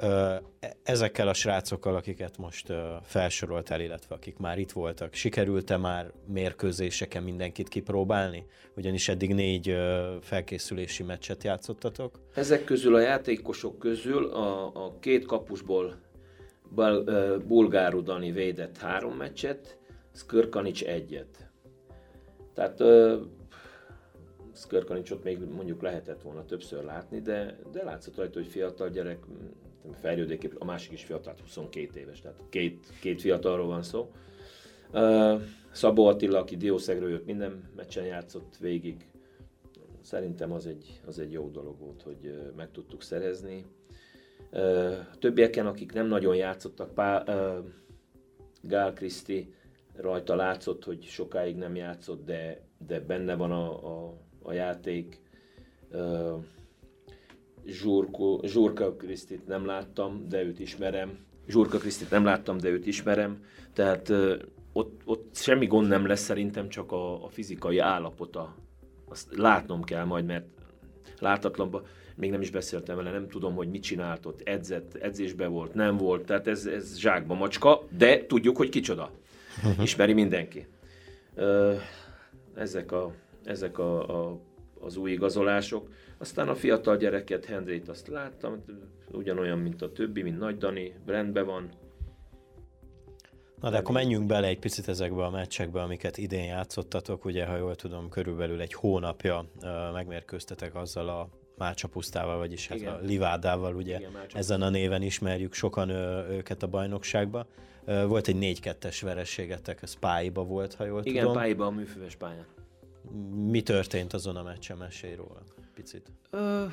E, 0.00 0.42
ezekkel 0.82 1.28
a 1.28 1.34
srácokkal, 1.34 1.94
akiket 1.94 2.38
most 2.38 2.72
felsoroltál, 3.02 3.80
illetve 3.80 4.14
akik 4.14 4.36
már 4.36 4.58
itt 4.58 4.72
voltak, 4.72 5.14
sikerült-e 5.14 5.76
már 5.76 6.12
mérkőzéseken 6.26 7.22
mindenkit 7.22 7.68
kipróbálni? 7.68 8.46
Ugyanis 8.76 9.08
eddig 9.08 9.34
négy 9.34 9.76
felkészülési 10.20 11.02
meccset 11.02 11.44
játszottatok. 11.44 12.20
Ezek 12.34 12.64
közül 12.64 12.94
a 12.94 13.00
játékosok 13.00 13.78
közül 13.78 14.24
a, 14.24 14.66
a 14.84 14.98
két 15.00 15.26
kapusból 15.26 15.94
Bulgáru 17.46 18.02
Dani 18.02 18.30
védett 18.30 18.78
három 18.78 19.16
meccset, 19.16 19.78
Skörkanics 20.14 20.84
egyet. 20.84 21.50
Tehát 22.54 22.82
Skörkanicsot 24.54 25.24
még 25.24 25.38
mondjuk 25.38 25.82
lehetett 25.82 26.22
volna 26.22 26.44
többször 26.44 26.84
látni, 26.84 27.20
de, 27.20 27.58
de 27.72 27.84
látszott 27.84 28.16
rajta, 28.16 28.38
hogy 28.38 28.48
fiatal 28.48 28.88
gyerek, 28.88 29.18
fejlődékép, 29.94 30.54
a 30.58 30.64
másik 30.64 30.92
is 30.92 31.04
fiatal, 31.04 31.34
22 31.40 32.00
éves, 32.00 32.20
tehát 32.20 32.40
két, 32.48 32.86
két 33.00 33.20
fiatalról 33.20 33.66
van 33.66 33.82
szó. 33.82 34.10
Szabó 35.70 36.06
Attila, 36.06 36.38
aki 36.38 36.56
Diószegről 36.56 37.10
jött, 37.10 37.26
minden 37.26 37.70
meccsen 37.76 38.04
játszott 38.04 38.56
végig. 38.60 39.06
Szerintem 40.00 40.52
az 40.52 40.66
egy, 40.66 41.00
az 41.06 41.18
egy 41.18 41.32
jó 41.32 41.48
dolog 41.48 41.78
volt, 41.78 42.02
hogy 42.02 42.52
meg 42.56 42.70
tudtuk 42.70 43.02
szerezni. 43.02 43.64
Uh, 44.52 44.94
többieken, 45.18 45.66
akik 45.66 45.92
nem 45.92 46.06
nagyon 46.06 46.36
játszottak, 46.36 46.94
Pá, 46.94 47.22
uh, 47.26 47.64
Gál 48.62 48.92
Kriszti 48.92 49.54
rajta 49.96 50.34
látszott, 50.34 50.84
hogy 50.84 51.02
sokáig 51.02 51.56
nem 51.56 51.76
játszott, 51.76 52.24
de, 52.24 52.60
de 52.86 53.00
benne 53.00 53.34
van 53.34 53.52
a, 53.52 53.86
a, 53.86 54.14
a 54.42 54.52
játék. 54.52 55.20
Uh, 55.92 56.44
Zsurko, 57.66 58.40
Zsurka 58.42 58.92
Krisztit 58.92 59.46
nem 59.46 59.66
láttam, 59.66 60.28
de 60.28 60.42
őt 60.42 60.60
ismerem. 60.60 61.18
Zsurka 61.48 61.78
Krisztit 61.78 62.10
nem 62.10 62.24
láttam, 62.24 62.58
de 62.58 62.68
őt 62.68 62.86
ismerem. 62.86 63.44
Tehát 63.72 64.12
ott, 64.72 65.00
ott 65.04 65.36
semmi 65.36 65.66
gond 65.66 65.88
nem 65.88 66.06
lesz 66.06 66.20
szerintem, 66.20 66.68
csak 66.68 66.92
a, 66.92 67.24
a 67.24 67.28
fizikai 67.28 67.78
állapota. 67.78 68.54
Azt 69.08 69.36
látnom 69.36 69.82
kell 69.82 70.04
majd, 70.04 70.26
mert 70.26 70.46
látatlanban 71.18 71.82
még 72.16 72.30
nem 72.30 72.40
is 72.40 72.50
beszéltem 72.50 72.96
vele, 72.96 73.10
nem 73.10 73.28
tudom, 73.28 73.54
hogy 73.54 73.68
mit 73.68 73.82
csinált 73.82 74.26
ott, 74.26 74.40
edzett, 74.44 74.94
edzésbe 74.94 75.46
volt, 75.46 75.74
nem 75.74 75.96
volt, 75.96 76.24
tehát 76.24 76.46
ez, 76.46 76.66
ez 76.66 76.98
zsákba 76.98 77.34
macska, 77.34 77.82
de 77.96 78.26
tudjuk, 78.26 78.56
hogy 78.56 78.68
kicsoda. 78.68 79.10
Ismeri 79.80 80.12
mindenki. 80.12 80.66
Ezek, 82.54 82.92
a, 82.92 83.12
ezek 83.44 83.78
a, 83.78 84.24
a, 84.26 84.38
az 84.86 84.96
új 84.96 85.10
igazolások. 85.10 85.88
Aztán 86.18 86.48
a 86.48 86.54
fiatal 86.54 86.96
gyereket, 86.96 87.44
Hendrét 87.44 87.88
azt 87.88 88.08
láttam, 88.08 88.64
ugyanolyan, 89.12 89.58
mint 89.58 89.82
a 89.82 89.92
többi, 89.92 90.22
mint 90.22 90.38
Nagy 90.38 90.58
Dani, 90.58 90.94
rendben 91.06 91.46
van. 91.46 91.68
Na 93.60 93.70
de 93.70 93.76
akkor 93.76 93.94
menjünk 93.94 94.26
bele 94.26 94.46
egy 94.46 94.58
picit 94.58 94.88
ezekbe 94.88 95.24
a 95.24 95.30
meccsekbe, 95.30 95.82
amiket 95.82 96.18
idén 96.18 96.44
játszottatok. 96.44 97.24
Ugye, 97.24 97.46
ha 97.46 97.56
jól 97.56 97.74
tudom, 97.74 98.08
körülbelül 98.08 98.60
egy 98.60 98.72
hónapja 98.72 99.50
megmérkőztetek 99.92 100.74
azzal 100.74 101.08
a 101.08 101.28
pusztával, 101.92 102.38
vagyis 102.38 102.68
hát 102.68 102.80
a 102.80 102.98
Livádával, 103.02 103.74
ugye 103.74 103.98
Igen, 103.98 104.10
ezen 104.32 104.62
a 104.62 104.68
néven 104.68 105.02
ismerjük 105.02 105.52
sokan 105.52 105.88
ő, 105.88 106.26
őket 106.30 106.62
a 106.62 106.66
bajnokságba. 106.66 107.46
Volt 108.06 108.28
egy 108.28 108.58
4-2-es 108.60 109.00
verességetek, 109.02 109.82
ez 109.82 109.98
Páiba 109.98 110.44
volt, 110.44 110.74
ha 110.74 110.84
jól 110.84 111.00
Igen, 111.04 111.12
tudom. 111.12 111.30
Igen, 111.30 111.42
Páiba 111.42 111.66
a 111.66 111.70
műfüves 111.70 112.16
pályán. 112.16 112.46
Mi 113.50 113.62
történt 113.62 114.12
azon 114.12 114.36
a 114.36 114.42
meccsen, 114.42 114.76
mesélj 114.76 115.14
róla 115.14 115.42
picit. 115.74 116.12
Ö, 116.30 116.64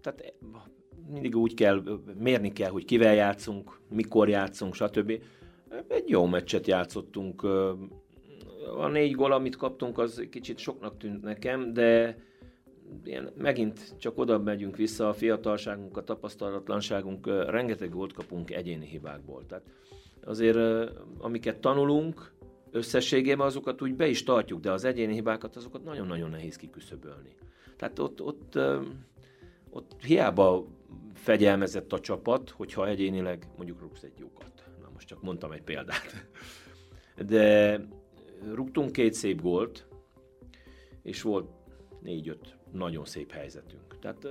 tehát 0.00 0.34
mindig 1.10 1.36
úgy 1.36 1.54
kell, 1.54 1.82
mérni 2.18 2.52
kell, 2.52 2.70
hogy 2.70 2.84
kivel 2.84 3.14
játszunk, 3.14 3.80
mikor 3.88 4.28
játszunk, 4.28 4.74
stb. 4.74 5.22
Egy 5.88 6.08
jó 6.08 6.26
meccset 6.26 6.66
játszottunk. 6.66 7.42
A 8.76 8.88
négy 8.88 9.14
gól, 9.14 9.32
amit 9.32 9.56
kaptunk, 9.56 9.98
az 9.98 10.26
kicsit 10.30 10.58
soknak 10.58 10.98
tűnt 10.98 11.22
nekem, 11.22 11.72
de 11.72 12.16
ilyen, 13.04 13.32
megint 13.36 13.94
csak 13.98 14.18
oda 14.18 14.38
megyünk 14.38 14.76
vissza, 14.76 15.08
a 15.08 15.12
fiatalságunk, 15.12 15.96
a 15.96 16.04
tapasztalatlanságunk, 16.04 17.26
rengeteg 17.26 17.90
gólt 17.90 18.12
kapunk 18.12 18.50
egyéni 18.50 18.86
hibákból. 18.86 19.46
Tehát 19.46 19.64
azért, 20.24 20.90
amiket 21.18 21.60
tanulunk, 21.60 22.32
összességében 22.70 23.46
azokat 23.46 23.82
úgy 23.82 23.94
be 23.94 24.06
is 24.06 24.22
tartjuk, 24.22 24.60
de 24.60 24.72
az 24.72 24.84
egyéni 24.84 25.12
hibákat 25.12 25.56
azokat 25.56 25.84
nagyon-nagyon 25.84 26.30
nehéz 26.30 26.56
kiküszöbölni. 26.56 27.36
Tehát 27.76 27.98
ott, 27.98 28.22
ott, 28.22 28.58
ott 29.70 30.02
hiába 30.02 30.66
fegyelmezett 31.14 31.92
a 31.92 32.00
csapat, 32.00 32.50
hogyha 32.50 32.88
egyénileg 32.88 33.46
mondjuk 33.56 33.80
rúgsz 33.80 34.02
egy 34.02 34.18
jókat. 34.18 34.64
Na 34.82 34.90
most 34.92 35.06
csak 35.06 35.22
mondtam 35.22 35.52
egy 35.52 35.62
példát. 35.62 36.28
De 37.26 37.80
rúgtunk 38.52 38.92
két 38.92 39.12
szép 39.14 39.42
gólt, 39.42 39.86
és 41.02 41.22
volt 41.22 41.50
négy-öt 42.00 42.56
nagyon 42.72 43.04
szép 43.04 43.30
helyzetünk. 43.30 43.98
Tehát 44.00 44.24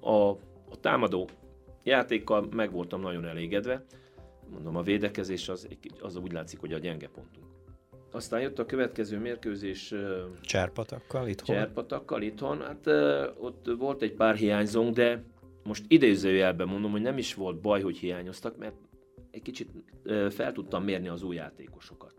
a, 0.00 0.30
a 0.70 0.80
támadó 0.80 1.28
játékkal 1.82 2.46
meg 2.50 2.72
voltam 2.72 3.00
nagyon 3.00 3.24
elégedve. 3.24 3.84
Mondom, 4.50 4.76
a 4.76 4.82
védekezés 4.82 5.48
az, 5.48 5.68
az 6.00 6.16
úgy 6.16 6.32
látszik, 6.32 6.60
hogy 6.60 6.72
a 6.72 6.78
gyenge 6.78 7.08
pontunk. 7.08 7.46
Aztán 8.12 8.40
jött 8.40 8.58
a 8.58 8.66
következő 8.66 9.18
mérkőzés. 9.18 9.94
Cserpatakkal 10.40 11.28
itthon? 11.28 11.56
Cserpatakkal 11.56 12.22
itthon. 12.22 12.60
Hát 12.60 12.86
ott 13.38 13.70
volt 13.78 14.02
egy 14.02 14.12
pár 14.12 14.34
hiányzónk, 14.34 14.94
de 14.94 15.22
most 15.64 15.84
idézőjelben 15.88 16.68
mondom, 16.68 16.90
hogy 16.90 17.02
nem 17.02 17.18
is 17.18 17.34
volt 17.34 17.60
baj, 17.60 17.82
hogy 17.82 17.96
hiányoztak, 17.96 18.56
mert 18.56 18.74
egy 19.30 19.42
kicsit 19.42 19.70
fel 20.30 20.52
tudtam 20.52 20.84
mérni 20.84 21.08
az 21.08 21.22
új 21.22 21.34
játékosokat. 21.34 22.14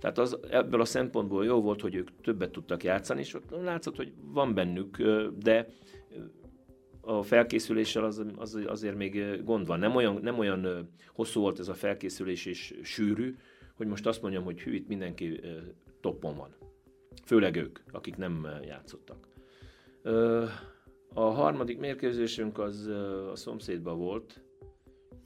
Tehát 0.00 0.18
az, 0.18 0.38
ebből 0.50 0.80
a 0.80 0.84
szempontból 0.84 1.44
jó 1.44 1.60
volt, 1.60 1.80
hogy 1.80 1.94
ők 1.94 2.08
többet 2.22 2.50
tudtak 2.50 2.84
játszani, 2.84 3.20
és 3.20 3.34
ott 3.34 3.50
látszott, 3.62 3.96
hogy 3.96 4.12
van 4.24 4.54
bennük, 4.54 5.02
de 5.42 5.68
a 7.04 7.22
felkészüléssel 7.22 8.04
az, 8.04 8.22
az, 8.36 8.58
azért 8.66 8.96
még 8.96 9.42
gond 9.44 9.66
van. 9.66 9.78
Nem 9.78 9.94
olyan, 9.94 10.18
nem 10.22 10.38
olyan 10.38 10.90
hosszú 11.14 11.40
volt 11.40 11.58
ez 11.58 11.68
a 11.68 11.74
felkészülés 11.74 12.46
és 12.46 12.74
sűrű, 12.82 13.36
hogy 13.74 13.86
most 13.86 14.06
azt 14.06 14.22
mondjam, 14.22 14.44
hogy 14.44 14.60
hű, 14.60 14.74
itt 14.74 14.88
mindenki 14.88 15.40
toppon 16.00 16.36
van. 16.36 16.54
Főleg 17.24 17.56
ők, 17.56 17.78
akik 17.92 18.16
nem 18.16 18.48
játszottak. 18.64 19.28
A 21.14 21.20
harmadik 21.20 21.78
mérkőzésünk 21.78 22.58
az 22.58 22.86
a 23.32 23.36
szomszédban 23.36 23.98
volt. 23.98 24.42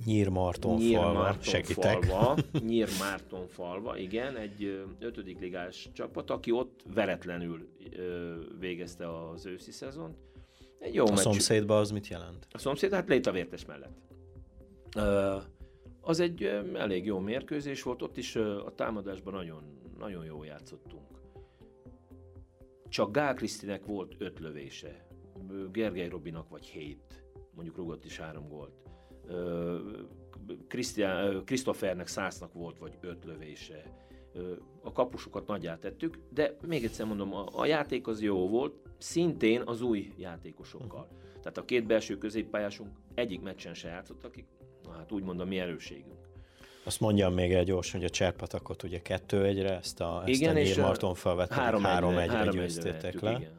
Nyírmarton 0.05 0.79
falva, 0.79 1.37
segítek. 1.41 2.05
Falva, 2.05 2.37
Nyírmárton 2.67 3.47
falva, 3.49 3.99
igen, 3.99 4.37
egy 4.37 4.87
ötödik 4.99 5.39
ligás 5.41 5.89
csapat, 5.93 6.31
aki 6.31 6.51
ott 6.51 6.81
veretlenül 6.95 7.69
végezte 8.59 9.29
az 9.29 9.47
őszi 9.47 9.71
szezont. 9.71 10.17
Egy 10.79 10.95
jó 10.95 11.07
a 11.07 11.11
meccs. 11.11 11.19
szomszédban 11.19 11.79
az 11.79 11.91
mit 11.91 12.09
jelent? 12.09 12.47
A 12.51 12.59
szomszéd, 12.59 12.93
hát 12.93 13.09
lét 13.09 13.27
a 13.27 13.33
vértes 13.33 13.65
mellett. 13.65 13.99
Az 16.01 16.21
egy 16.21 16.43
elég 16.75 17.05
jó 17.05 17.19
mérkőzés 17.19 17.83
volt, 17.83 18.03
ott 18.03 18.17
is 18.17 18.37
a 18.37 18.73
támadásban 18.75 19.35
nagyon, 19.35 19.63
nagyon 19.99 20.25
jó 20.25 20.45
játszottunk. 20.45 21.05
Csak 22.89 23.13
Gál 23.13 23.35
Krisztinek 23.35 23.85
volt 23.85 24.15
öt 24.19 24.39
lövése, 24.39 25.07
Gergely 25.73 26.09
Robinak 26.09 26.49
vagy 26.49 26.67
hét, 26.67 27.25
mondjuk 27.55 27.77
rugott 27.77 28.05
is 28.05 28.19
három 28.19 28.49
gólt. 28.49 28.73
Krisztofernek 31.45 32.07
száznak 32.07 32.53
volt 32.53 32.79
vagy 32.79 32.99
öt 33.01 33.25
lövése. 33.25 33.83
A 34.83 34.93
kapusokat 34.93 35.47
nagyját 35.47 35.81
tettük, 35.81 36.19
de 36.31 36.57
még 36.67 36.85
egyszer 36.85 37.07
mondom, 37.07 37.35
a, 37.35 37.47
a 37.53 37.67
játék 37.67 38.07
az 38.07 38.23
jó 38.23 38.49
volt, 38.49 38.86
szintén 38.99 39.63
az 39.65 39.81
új 39.81 40.13
játékosokkal. 40.19 41.09
Uh-huh. 41.11 41.27
Tehát 41.43 41.59
a 41.59 41.65
két 41.65 41.87
belső 41.87 42.19
középpályásunk 42.19 42.91
egyik 43.15 43.41
meccsen 43.41 43.75
se 43.75 43.89
játszott, 43.89 44.25
akik 44.25 44.45
hát 44.97 45.13
úgymond 45.13 45.41
a 45.41 45.45
mi 45.45 45.59
erőségünk. 45.59 46.27
Azt 46.85 47.01
mondjam 47.01 47.35
még 47.35 47.53
egy 47.53 47.67
gyors, 47.67 47.93
hogy 47.93 48.05
a 48.05 48.09
Cserpatakot 48.09 48.83
ugye 48.83 49.03
kettő 49.03 49.45
egyre, 49.45 49.77
ezt 49.77 50.01
a, 50.01 50.23
ezt 50.27 50.41
igen, 50.41 50.57
a 50.57 50.59
Nyírmarton 50.59 51.15
felvettek, 51.15 51.57
három, 51.57 51.83
három 51.83 52.19
egyre, 52.19 52.41
egyre 52.41 52.51
győztétek 52.51 53.21
le. 53.21 53.31
Igen. 53.31 53.51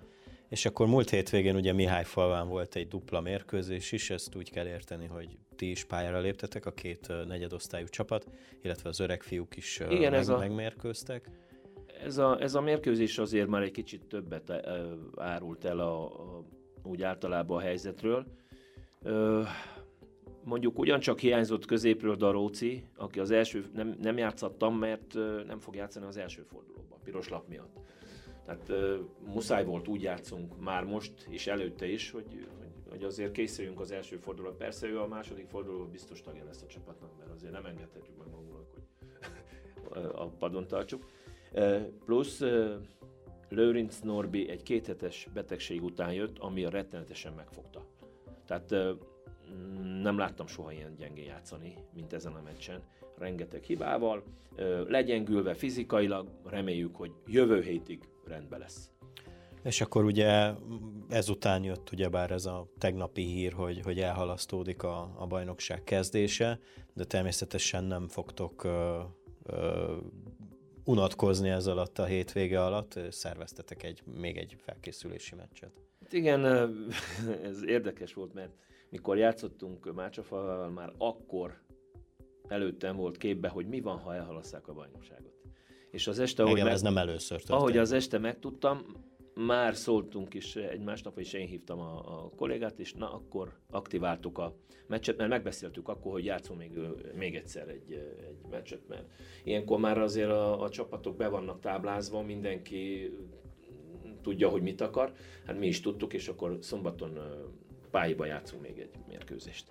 És 0.50 0.66
akkor 0.66 0.88
múlt 0.88 1.10
hétvégén 1.10 1.56
ugye 1.56 1.74
Mihály 1.74 2.04
falván 2.04 2.48
volt 2.48 2.76
egy 2.76 2.88
dupla 2.88 3.22
mérkőzés 3.22 3.92
is, 3.92 4.10
ezt 4.10 4.36
úgy 4.36 4.52
kell 4.52 4.68
érteni, 4.68 5.06
hogy 5.06 5.38
ti 5.56 5.70
is 5.70 5.84
pályára 5.84 6.20
léptetek, 6.20 6.66
a 6.66 6.72
két 6.72 7.12
negyedosztályú 7.28 7.86
csapat, 7.86 8.28
illetve 8.62 8.90
az 8.90 9.00
öreg 9.00 9.24
fiúk 9.24 9.56
is 9.56 9.80
Igen, 9.90 10.12
meg, 10.12 10.20
ez 10.20 10.30
a, 10.30 10.38
megmérkőztek. 10.38 11.30
Ez 12.04 12.18
a, 12.18 12.42
ez 12.42 12.56
a 12.56 12.62
mérkőzés 12.62 13.18
azért 13.18 13.48
már 13.48 13.62
egy 13.62 13.72
kicsit 13.72 14.06
többet 14.06 14.52
árult 15.16 15.66
el 15.66 15.80
a, 15.80 16.06
a, 16.06 16.44
úgy 16.84 17.02
általában 17.02 17.58
a 17.58 17.62
helyzetről. 17.62 18.26
Ö, 19.04 19.42
mondjuk 20.44 20.80
ugyancsak 20.80 21.20
hiányzott 21.20 21.66
középről 21.66 22.16
Daróci, 22.16 22.84
aki 22.96 23.20
az 23.20 23.32
első, 23.32 23.66
nem, 23.74 23.96
nem 24.02 24.18
játszottam, 24.18 24.78
mert 24.78 25.14
nem 25.48 25.60
fog 25.60 25.76
játszani 25.76 26.06
az 26.06 26.18
első 26.18 26.42
fordulóban, 26.42 27.00
piros 27.04 27.30
lap 27.30 27.48
miatt. 27.48 27.80
Tehát 28.46 28.70
uh, 28.70 29.00
muszáj 29.34 29.66
volt 29.66 29.88
úgy 29.88 30.02
játszunk 30.02 30.60
már 30.60 30.84
most, 30.84 31.28
és 31.30 31.48
előtte 31.48 31.88
is, 31.88 32.12
hogy, 32.12 32.48
hogy, 32.58 32.90
hogy 32.90 33.04
azért 33.04 33.32
készüljünk 33.32 33.80
az 33.80 33.92
első 33.92 34.18
fordulóra. 34.18 34.56
Persze 34.56 34.88
ő 34.88 35.00
a 35.00 35.08
második 35.08 35.48
fordulóban 35.48 35.92
biztos 35.92 36.22
tagja 36.22 36.44
lesz 36.44 36.62
a 36.62 36.68
csapatnak, 36.68 37.18
mert 37.18 37.32
azért 37.32 37.52
nem 37.52 37.66
engedhetjük 37.66 38.18
meg 38.18 38.28
magunknak, 38.30 38.66
hogy 38.74 38.84
a 40.24 40.28
padon 40.28 40.68
tartsuk. 40.68 41.06
Plusz 42.06 42.42
Lőrinc 43.50 44.00
Norbi 44.00 44.50
egy 44.50 44.64
kéthetes 44.64 45.28
betegség 45.34 45.84
után 45.84 46.14
jött, 46.14 46.38
ami 46.38 46.64
a 46.64 46.70
rettenetesen 46.70 47.34
megfogta. 47.34 47.86
Tehát 48.46 48.72
uh, 48.72 48.90
nem 50.02 50.18
láttam 50.18 50.48
soha 50.48 50.72
ilyen 50.72 50.96
gyengén 50.96 51.26
játszani, 51.26 51.74
mint 51.94 52.14
ezen 52.14 52.34
a 52.34 52.42
meccsen. 52.42 52.82
Rengeteg 53.18 53.64
hibával, 53.64 54.24
legyengülve 54.88 55.54
fizikailag, 55.54 56.28
reméljük, 56.46 56.96
hogy 56.96 57.12
jövő 57.26 57.62
hétig 57.62 58.00
rendben 58.26 58.60
lesz. 58.60 58.92
És 59.64 59.82
akkor 59.82 60.04
ugye 60.04 60.52
ezután 61.10 61.64
jött 61.64 61.92
ugyebár 61.92 62.32
ez 62.32 62.46
a 62.46 62.68
tegnapi 62.78 63.22
hír, 63.22 63.54
hogy, 63.54 63.82
hogy 63.84 64.00
elhalasztódik 64.00 64.84
a, 64.84 65.14
a 65.18 65.28
bajnokság 65.28 65.84
kezdése, 65.84 66.60
de 66.94 67.04
természetesen 67.04 67.84
nem 67.84 68.08
fogtok 68.08 68.64
ö, 68.64 69.00
ö, 69.44 69.96
unatkozni 70.88 71.50
ez 71.50 71.68
alatt 71.68 72.00
a 72.00 72.06
hétvége 72.06 72.64
alatt, 72.64 73.00
szerveztetek 73.10 73.84
egy, 73.84 74.04
még 74.06 74.38
egy 74.38 74.56
felkészülési 74.60 75.36
meccset. 75.36 75.72
Hát 76.02 76.14
igen, 76.14 76.46
ez 77.50 77.64
érdekes 77.66 78.14
volt, 78.14 78.34
mert 78.34 78.52
mikor 78.90 79.18
játszottunk 79.18 79.94
Mácsafalval, 79.94 80.70
már 80.70 80.94
akkor 80.98 81.62
előttem 82.48 82.96
volt 82.96 83.18
képbe, 83.18 83.48
hogy 83.48 83.68
mi 83.68 83.82
van, 83.82 83.98
ha 83.98 84.16
elhalasszák 84.16 84.68
a 84.68 84.74
bajnokságot. 84.74 85.34
És 85.92 86.08
az 86.08 86.20
este, 86.20 86.44
ahogy, 86.44 86.64
meg, 86.64 86.72
ez 86.72 86.82
nem 86.82 86.98
először 86.98 87.38
történt. 87.38 87.60
ahogy 87.60 87.78
az 87.78 87.92
este 87.92 88.18
megtudtam, 88.18 88.86
már 89.46 89.76
szóltunk 89.76 90.34
is 90.34 90.56
egy 90.56 90.82
másnap, 90.82 91.20
és 91.20 91.34
én 91.34 91.48
hívtam 91.48 91.80
a, 91.80 92.24
a 92.24 92.30
kollégát, 92.36 92.80
és 92.80 92.94
na 92.94 93.14
akkor 93.14 93.54
aktiváltuk 93.70 94.38
a 94.38 94.56
meccset, 94.88 95.18
mert 95.18 95.30
megbeszéltük 95.30 95.88
akkor, 95.88 96.12
hogy 96.12 96.26
játszunk 96.26 96.60
még, 96.60 96.80
még 97.16 97.36
egyszer 97.36 97.68
egy, 97.70 97.92
egy 98.28 98.50
meccset, 98.50 98.88
mert 98.88 99.06
ilyenkor 99.44 99.80
már 99.80 99.98
azért 99.98 100.30
a, 100.30 100.62
a 100.62 100.70
csapatok 100.70 101.16
be 101.16 101.28
vannak 101.28 101.60
táblázva, 101.60 102.22
mindenki 102.22 103.12
tudja, 104.22 104.50
hogy 104.50 104.62
mit 104.62 104.82
akar. 104.82 105.14
Hát 105.46 105.60
mi 105.60 105.68
is 105.68 105.82
tudtuk, 105.82 106.14
és 106.14 106.28
akkor 106.28 106.58
szombaton 106.62 107.20
pályába 107.92 108.26
játszunk 108.26 108.62
még 108.62 108.80
egy 108.80 108.90
mérkőzést. 109.08 109.66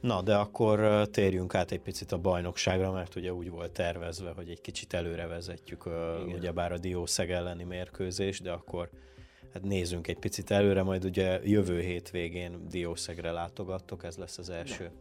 Na, 0.00 0.22
de 0.22 0.34
akkor 0.34 1.08
térjünk 1.10 1.54
át 1.54 1.70
egy 1.70 1.80
picit 1.80 2.12
a 2.12 2.18
bajnokságra, 2.18 2.92
mert 2.92 3.16
ugye 3.16 3.32
úgy 3.32 3.50
volt 3.50 3.72
tervezve, 3.72 4.32
hogy 4.36 4.48
egy 4.50 4.60
kicsit 4.60 4.92
előre 4.94 5.26
vezetjük 5.26 5.82
Igen. 5.86 6.38
ugyebár 6.38 6.72
a 6.72 6.78
Diószeg 6.78 7.30
elleni 7.30 7.64
mérkőzés, 7.64 8.40
de 8.40 8.50
akkor 8.50 8.90
hát 9.52 9.62
nézzünk 9.62 10.08
egy 10.08 10.18
picit 10.18 10.50
előre, 10.50 10.82
majd 10.82 11.04
ugye 11.04 11.40
jövő 11.44 11.80
hétvégén 11.80 12.66
Diószegre 12.68 13.30
látogattok, 13.30 14.04
ez 14.04 14.16
lesz 14.16 14.38
az 14.38 14.50
első. 14.50 14.84
Nem. 14.84 14.92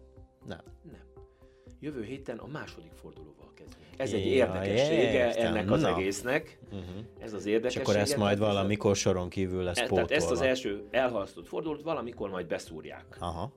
Nem. 0.48 0.62
Nem. 0.92 1.08
Jövő 1.80 2.04
héten 2.04 2.38
a 2.38 2.48
második 2.48 2.92
fordulóval 2.92 3.52
kezdünk. 3.54 3.84
Ez 3.98 4.14
egy 4.14 4.26
ja, 4.26 4.32
érdekessége 4.32 5.28
értem. 5.28 5.46
ennek 5.46 5.72
az 5.72 5.82
Na. 5.82 5.96
egésznek. 5.96 6.60
Uh-huh. 6.66 7.06
Ez 7.20 7.34
az 7.34 7.46
érdekesség. 7.46 7.82
És 7.82 7.88
akkor 7.88 8.00
ezt 8.00 8.18
majd 8.18 8.40
valamikor 8.40 8.96
soron 8.96 9.30
kívül 9.30 9.64
lesz 9.64 9.78
e, 9.78 9.82
pótolva. 9.82 10.08
Tehát 10.08 10.24
ezt 10.24 10.32
az 10.32 10.42
első 10.42 10.88
elhalasztott 10.92 11.48
fordulót 11.48 11.82
valamikor 11.82 12.30
majd 12.30 12.48
beszúrják. 12.48 13.18
Aha. 13.20 13.54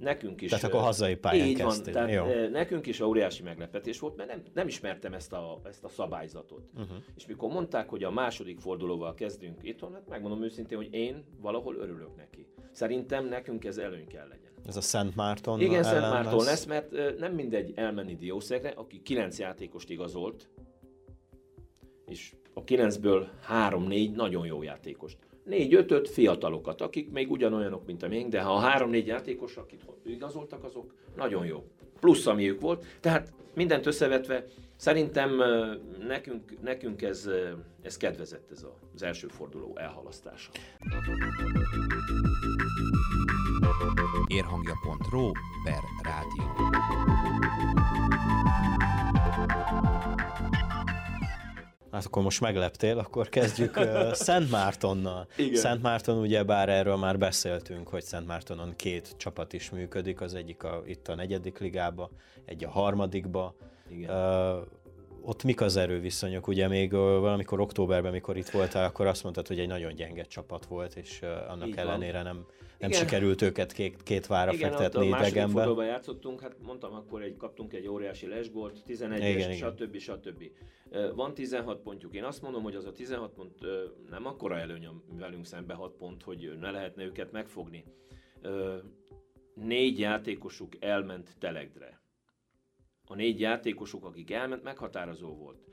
Nekünk 0.00 0.40
is. 0.40 0.50
Tehát 0.50 0.64
akkor 0.64 0.80
hazai 0.80 1.16
pályán 1.16 1.46
így 1.46 1.62
van, 1.62 1.82
tehát 1.82 2.10
Jó. 2.10 2.48
nekünk 2.48 2.86
is 2.86 3.00
óriási 3.00 3.42
meglepetés 3.42 3.98
volt, 3.98 4.16
mert 4.16 4.28
nem, 4.28 4.42
nem 4.54 4.66
ismertem 4.66 5.12
ezt 5.12 5.32
a, 5.32 5.60
ezt 5.64 5.84
a 5.84 5.88
szabályzatot. 5.88 6.70
Uh-huh. 6.74 6.96
És 7.16 7.26
mikor 7.26 7.52
mondták, 7.52 7.88
hogy 7.88 8.04
a 8.04 8.10
második 8.10 8.60
fordulóval 8.60 9.14
kezdünk 9.14 9.62
itthon, 9.62 9.92
hát 9.92 10.08
megmondom 10.08 10.42
őszintén, 10.42 10.76
hogy 10.76 10.88
én 10.90 11.24
valahol 11.40 11.76
örülök 11.76 12.16
neki. 12.16 12.46
Szerintem 12.72 13.28
nekünk 13.28 13.64
ez 13.64 13.78
előny 13.78 14.06
kell 14.06 14.28
legyen. 14.28 14.52
Ez 14.66 14.76
a 14.76 14.80
Szent 14.80 15.16
Márton 15.16 15.60
Igen, 15.60 15.82
Szent 15.82 16.00
Márton 16.00 16.36
lesz. 16.36 16.46
lesz, 16.46 16.64
mert 16.64 17.18
nem 17.18 17.32
mindegy 17.32 17.72
elmenni 17.74 18.16
Diószegre, 18.16 18.68
aki 18.68 19.02
kilenc 19.02 19.38
játékost 19.38 19.90
igazolt, 19.90 20.48
és 22.06 22.34
a 22.54 22.64
kilencből 22.64 23.28
három-négy 23.42 24.12
nagyon 24.12 24.46
jó 24.46 24.62
játékost 24.62 25.18
négy-ötöt 25.50 26.08
fiatalokat, 26.08 26.80
akik 26.80 27.10
még 27.10 27.30
ugyanolyanok, 27.30 27.86
mint 27.86 28.02
a 28.02 28.08
miénk, 28.08 28.30
de 28.30 28.40
ha 28.40 28.54
a 28.54 28.58
három-négy 28.58 29.06
játékos, 29.06 29.56
akit 29.56 29.82
igazoltak, 30.04 30.64
azok 30.64 30.94
nagyon 31.16 31.46
jó. 31.46 31.64
Plusz, 32.00 32.26
amiük 32.26 32.60
volt. 32.60 32.84
Tehát 33.00 33.32
mindent 33.54 33.86
összevetve, 33.86 34.44
szerintem 34.76 35.42
nekünk, 36.06 36.62
nekünk 36.62 37.02
ez, 37.02 37.28
ez 37.82 37.96
kedvezett 37.96 38.50
ez 38.50 38.66
az 38.94 39.02
első 39.02 39.26
forduló 39.26 39.76
elhalasztása. 39.76 40.50
Érhangja.ro 44.26 45.30
per 45.64 45.82
rádió. 46.02 46.44
Hát 51.92 52.04
akkor 52.04 52.22
most 52.22 52.40
megleptél, 52.40 52.98
akkor 52.98 53.28
kezdjük 53.28 53.76
uh, 53.76 54.12
Szent 54.12 54.50
Mártonnal. 54.50 55.26
Igen. 55.36 55.54
Szent 55.60 55.82
Márton, 55.82 56.18
ugye 56.18 56.42
bár 56.42 56.68
erről 56.68 56.96
már 56.96 57.18
beszéltünk, 57.18 57.88
hogy 57.88 58.02
Szent 58.02 58.26
Mártonon 58.26 58.72
két 58.76 59.14
csapat 59.16 59.52
is 59.52 59.70
működik, 59.70 60.20
az 60.20 60.34
egyik 60.34 60.62
a, 60.62 60.82
itt 60.86 61.08
a 61.08 61.14
negyedik 61.14 61.58
ligába, 61.58 62.10
egy 62.44 62.64
a 62.64 62.70
harmadikba. 62.70 63.54
Igen. 63.88 64.16
Uh, 64.16 64.66
ott 65.22 65.42
mik 65.44 65.60
az 65.60 65.76
erőviszonyok? 65.76 66.46
Ugye 66.46 66.68
még 66.68 66.92
valamikor 66.92 67.60
októberben, 67.60 68.12
mikor 68.12 68.36
itt 68.36 68.48
voltál, 68.48 68.84
akkor 68.84 69.06
azt 69.06 69.22
mondtad, 69.22 69.46
hogy 69.46 69.58
egy 69.58 69.68
nagyon 69.68 69.94
gyenge 69.94 70.22
csapat 70.22 70.66
volt, 70.66 70.94
és 70.94 71.22
annak 71.48 71.68
Így 71.68 71.76
ellenére 71.76 72.22
van. 72.22 72.22
nem 72.22 72.46
nem 72.80 72.90
Igen. 72.90 73.02
sikerült 73.02 73.42
őket 73.42 73.72
két, 73.72 74.02
két 74.02 74.26
vára 74.26 74.52
Igen, 74.52 74.70
fektetni 74.70 75.06
ott 75.06 75.12
a 75.12 75.18
idegenben. 75.18 75.50
fordulóban 75.50 75.86
játszottunk, 75.86 76.40
hát 76.40 76.56
mondtam, 76.62 76.94
akkor 76.94 77.22
egy, 77.22 77.36
kaptunk 77.36 77.72
egy 77.72 77.88
óriási 77.88 78.26
lesgolt, 78.26 78.82
11-es, 78.88 79.16
Igen, 79.16 79.50
igen. 79.50 79.52
stb. 79.52 79.96
stb. 79.98 80.44
Van 81.14 81.34
16 81.34 81.82
pontjuk. 81.82 82.14
Én 82.14 82.24
azt 82.24 82.42
mondom, 82.42 82.62
hogy 82.62 82.74
az 82.74 82.84
a 82.84 82.92
16 82.92 83.32
pont 83.32 83.54
nem 84.10 84.26
akkora 84.26 84.58
előny 84.58 84.88
velünk 85.18 85.44
szembe 85.44 85.74
6 85.74 85.92
pont, 85.96 86.22
hogy 86.22 86.56
ne 86.60 86.70
lehetne 86.70 87.04
őket 87.04 87.32
megfogni. 87.32 87.84
Négy 89.54 89.98
játékosuk 89.98 90.72
elment 90.80 91.36
Telegdre. 91.38 92.00
A 93.06 93.14
négy 93.14 93.40
játékosuk, 93.40 94.04
akik 94.04 94.30
elment, 94.30 94.62
meghatározó 94.62 95.36
volt. 95.36 95.64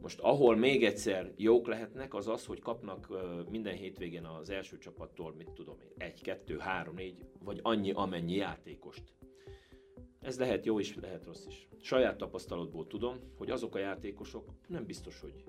Most 0.00 0.20
ahol 0.20 0.56
még 0.56 0.84
egyszer 0.84 1.32
jók 1.36 1.66
lehetnek, 1.66 2.14
az 2.14 2.28
az, 2.28 2.46
hogy 2.46 2.60
kapnak 2.60 3.08
minden 3.50 3.74
hétvégén 3.74 4.24
az 4.24 4.50
első 4.50 4.78
csapattól, 4.78 5.34
mit 5.36 5.50
tudom 5.50 5.76
én, 5.80 5.92
egy, 5.96 6.22
kettő, 6.22 6.58
három, 6.58 6.94
négy, 6.94 7.24
vagy 7.44 7.60
annyi, 7.62 7.92
amennyi 7.92 8.34
játékost. 8.34 9.02
Ez 10.20 10.38
lehet 10.38 10.64
jó 10.64 10.78
is, 10.78 10.96
lehet 10.96 11.24
rossz 11.24 11.46
is. 11.46 11.68
Saját 11.80 12.16
tapasztalatból 12.16 12.86
tudom, 12.86 13.18
hogy 13.36 13.50
azok 13.50 13.74
a 13.74 13.78
játékosok 13.78 14.52
nem 14.66 14.84
biztos, 14.86 15.20
hogy 15.20 15.44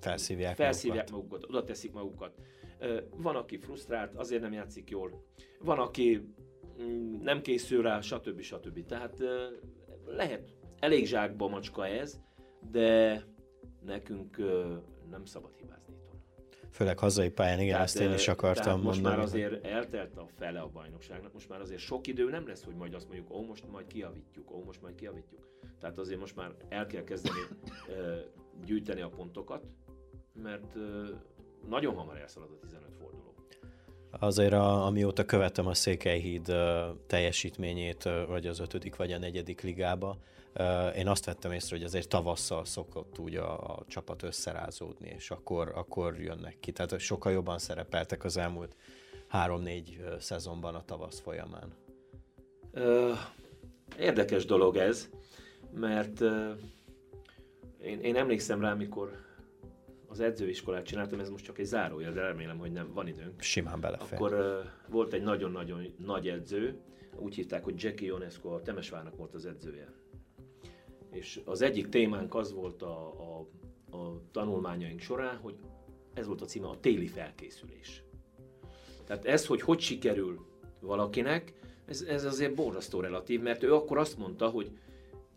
Felszívják, 0.00 0.56
felszívják 0.56 1.10
magukat. 1.10 1.30
magukat, 1.30 1.50
oda 1.50 1.64
teszik 1.64 1.92
magukat. 1.92 2.34
Van, 3.16 3.36
aki 3.36 3.58
frusztrált, 3.58 4.14
azért 4.14 4.42
nem 4.42 4.52
játszik 4.52 4.90
jól. 4.90 5.24
Van, 5.60 5.78
aki 5.78 6.28
mm, 6.82 7.22
nem 7.22 7.42
készül 7.42 7.82
rá, 7.82 8.00
stb. 8.00 8.40
stb. 8.40 8.86
Tehát 8.86 9.22
lehet 10.06 10.54
elég 10.78 11.06
zsákba 11.06 11.48
macska 11.48 11.86
ez, 11.86 12.20
de 12.70 13.22
nekünk 13.84 14.36
nem 15.10 15.24
szabad 15.24 15.50
hibázni 15.56 15.94
itthon. 15.94 16.20
Főleg 16.70 16.98
hazai 16.98 17.30
pályán, 17.30 17.60
igen, 17.60 17.80
ezt 17.80 18.00
én 18.00 18.12
is 18.12 18.28
akartam 18.28 18.64
tehát 18.64 18.82
most 18.82 19.02
mondani. 19.02 19.16
már 19.16 19.24
azért 19.24 19.64
eltelt 19.64 20.16
a 20.16 20.26
fele 20.38 20.60
a 20.60 20.68
bajnokságnak, 20.68 21.32
most 21.32 21.48
már 21.48 21.60
azért 21.60 21.80
sok 21.80 22.06
idő 22.06 22.30
nem 22.30 22.46
lesz, 22.46 22.64
hogy 22.64 22.74
majd 22.74 22.94
azt 22.94 23.06
mondjuk, 23.08 23.30
ó, 23.30 23.44
most 23.44 23.70
majd 23.70 23.86
kiavítjuk, 23.86 24.50
ó, 24.50 24.62
most 24.64 24.82
majd 24.82 24.94
kiavítjuk. 24.94 25.48
Tehát 25.80 25.98
azért 25.98 26.20
most 26.20 26.36
már 26.36 26.54
el 26.68 26.86
kell 26.86 27.04
kezdeni 27.04 27.38
gyűjteni 28.64 29.00
a 29.00 29.08
pontokat, 29.08 29.64
mert 30.42 30.74
nagyon 31.68 31.94
hamar 31.94 32.16
elszalad 32.18 32.50
a 32.50 32.58
15 32.58 32.94
forduló. 33.00 33.33
Azért 34.18 34.52
a, 34.52 34.86
amióta 34.86 35.24
követem 35.24 35.66
a 35.66 35.74
Székelyhíd 35.74 36.52
teljesítményét, 37.06 38.08
vagy 38.28 38.46
az 38.46 38.60
ötödik, 38.60 38.96
vagy 38.96 39.12
a 39.12 39.18
negyedik 39.18 39.60
ligába, 39.60 40.16
én 40.96 41.08
azt 41.08 41.24
vettem 41.24 41.52
észre, 41.52 41.76
hogy 41.76 41.84
azért 41.84 42.08
tavasszal 42.08 42.64
szokott 42.64 43.18
úgy 43.18 43.36
a, 43.36 43.58
a 43.58 43.84
csapat 43.88 44.22
összerázódni, 44.22 45.12
és 45.16 45.30
akkor, 45.30 45.72
akkor 45.74 46.20
jönnek 46.20 46.56
ki. 46.60 46.72
Tehát 46.72 46.98
sokkal 46.98 47.32
jobban 47.32 47.58
szerepeltek 47.58 48.24
az 48.24 48.36
elmúlt 48.36 48.76
három-négy 49.28 50.04
szezonban 50.18 50.74
a 50.74 50.84
tavasz 50.84 51.20
folyamán. 51.20 51.74
Érdekes 53.98 54.44
dolog 54.44 54.76
ez, 54.76 55.08
mert 55.72 56.20
én, 57.82 58.00
én 58.00 58.16
emlékszem 58.16 58.60
rá, 58.60 58.74
mikor 58.74 59.23
az 60.14 60.20
edzőiskolát 60.20 60.86
csináltam, 60.86 61.20
ez 61.20 61.30
most 61.30 61.44
csak 61.44 61.58
egy 61.58 61.64
zárójel, 61.64 62.12
de 62.12 62.20
remélem, 62.20 62.58
hogy 62.58 62.72
nem 62.72 62.92
van 62.92 63.06
időnk. 63.06 63.40
Simán 63.40 63.80
belefér. 63.80 64.14
Akkor 64.14 64.32
uh, 64.32 64.90
volt 64.90 65.12
egy 65.12 65.22
nagyon-nagyon 65.22 65.94
nagy 65.98 66.28
edző, 66.28 66.80
úgy 67.16 67.34
hívták, 67.34 67.64
hogy 67.64 67.82
Jackie 67.82 68.06
Ionesco, 68.06 68.48
a 68.48 68.62
Temesvárnak 68.62 69.16
volt 69.16 69.34
az 69.34 69.46
edzője. 69.46 69.92
És 71.10 71.40
az 71.44 71.62
egyik 71.62 71.88
témánk 71.88 72.34
az 72.34 72.52
volt 72.52 72.82
a, 72.82 73.06
a, 73.08 73.46
a 73.96 74.20
tanulmányaink 74.30 75.00
során, 75.00 75.36
hogy 75.36 75.54
ez 76.14 76.26
volt 76.26 76.40
a 76.40 76.44
címe, 76.44 76.66
a 76.66 76.80
téli 76.80 77.06
felkészülés. 77.06 78.02
Tehát 79.04 79.24
ez, 79.24 79.46
hogy 79.46 79.60
hogy 79.60 79.80
sikerül 79.80 80.46
valakinek, 80.80 81.52
ez, 81.86 82.02
ez 82.02 82.24
azért 82.24 82.54
borzasztó 82.54 83.00
relatív, 83.00 83.40
mert 83.40 83.62
ő 83.62 83.74
akkor 83.74 83.98
azt 83.98 84.18
mondta, 84.18 84.48
hogy 84.48 84.70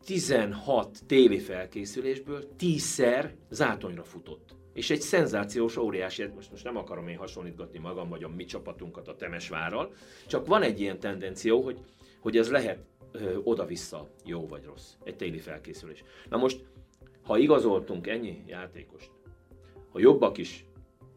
16 0.06 1.06
téli 1.06 1.40
felkészülésből 1.40 2.50
10-szer 2.60 3.30
zátonyra 3.50 4.04
futott. 4.04 4.56
És 4.78 4.90
egy 4.90 5.02
szenzációs, 5.02 5.78
óriási, 5.78 6.26
most, 6.36 6.52
most 6.52 6.64
nem 6.64 6.78
akarom 6.78 7.08
én 7.08 7.18
hasonlítgatni 7.18 7.80
magam 7.80 8.10
vagy 8.10 8.24
a 8.24 8.30
mi 8.30 8.46
csapatunkat 8.46 9.08
a 9.08 9.16
Temesvárral, 9.16 9.94
csak 10.28 10.48
van 10.48 10.62
egy 10.62 10.80
ilyen 10.80 11.00
tendenció, 11.00 11.62
hogy, 11.62 11.80
hogy 12.20 12.38
ez 12.38 12.52
lehet 12.52 12.80
ö, 13.12 13.38
oda-vissza 13.44 14.10
jó 14.26 14.48
vagy 14.48 14.64
rossz, 14.66 14.94
egy 15.04 15.16
téli 15.16 15.38
felkészülés. 15.38 16.04
Na 16.30 16.38
most, 16.38 16.66
ha 17.22 17.38
igazoltunk 17.38 18.08
ennyi 18.08 18.44
játékost, 18.48 19.12
ha 19.90 20.00
jobbak 20.00 20.38
is, 20.38 20.66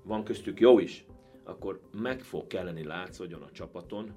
van 0.03 0.25
köztük 0.25 0.61
jó 0.61 0.79
is, 0.79 1.05
akkor 1.45 1.81
meg 1.93 2.21
fog 2.21 2.47
kelleni 2.47 2.85
látszódjon 2.85 3.43
a 3.43 3.51
csapaton, 3.53 4.13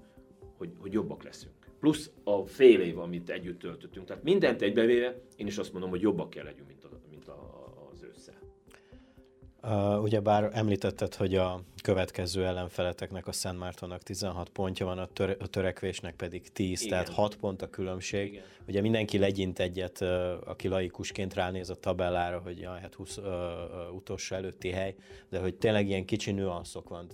hogy, 0.57 0.69
hogy 0.77 0.93
jobbak 0.93 1.23
leszünk. 1.23 1.53
Plusz 1.79 2.11
a 2.23 2.45
fél 2.45 2.81
év, 2.81 2.99
amit 2.99 3.29
együtt 3.29 3.59
töltöttünk. 3.59 4.05
Tehát 4.05 4.23
mindent 4.23 4.61
egybevéve, 4.61 5.21
én 5.35 5.47
is 5.47 5.57
azt 5.57 5.71
mondom, 5.71 5.89
hogy 5.89 6.01
jobbak 6.01 6.29
kell 6.29 6.43
legyünk, 6.43 6.67
mint, 6.67 6.82
Uh, 9.67 10.01
ugyebár 10.01 10.49
említetted, 10.53 11.15
hogy 11.15 11.35
a 11.35 11.61
következő 11.83 12.45
ellenfeleteknek 12.45 13.27
a 13.27 13.31
Szent 13.31 13.59
Mártonnak 13.59 14.03
16 14.03 14.49
pontja 14.49 14.85
van, 14.85 14.97
a, 14.97 15.05
tör- 15.05 15.41
a 15.41 15.47
törekvésnek 15.47 16.15
pedig 16.15 16.51
10, 16.51 16.81
Igen. 16.81 16.89
tehát 16.89 17.09
6 17.09 17.35
pont 17.35 17.61
a 17.61 17.69
különbség. 17.69 18.31
Igen. 18.31 18.43
Ugye 18.67 18.81
mindenki 18.81 19.17
legyint 19.17 19.59
egyet, 19.59 20.01
uh, 20.01 20.09
aki 20.45 20.67
laikusként 20.67 21.33
ránéz 21.33 21.69
a 21.69 21.75
tabellára, 21.75 22.39
hogy 22.39 22.59
jaj, 22.59 22.79
hát 22.81 22.93
20 22.93 23.17
uh, 23.17 23.25
uh, 23.25 23.95
utolsó 23.95 24.35
előtti 24.35 24.69
hely, 24.69 24.95
de 25.29 25.39
hogy 25.39 25.55
tényleg 25.55 25.87
ilyen 25.87 26.05
kicsi 26.05 26.31
nüanszok 26.31 26.89
van, 26.89 27.07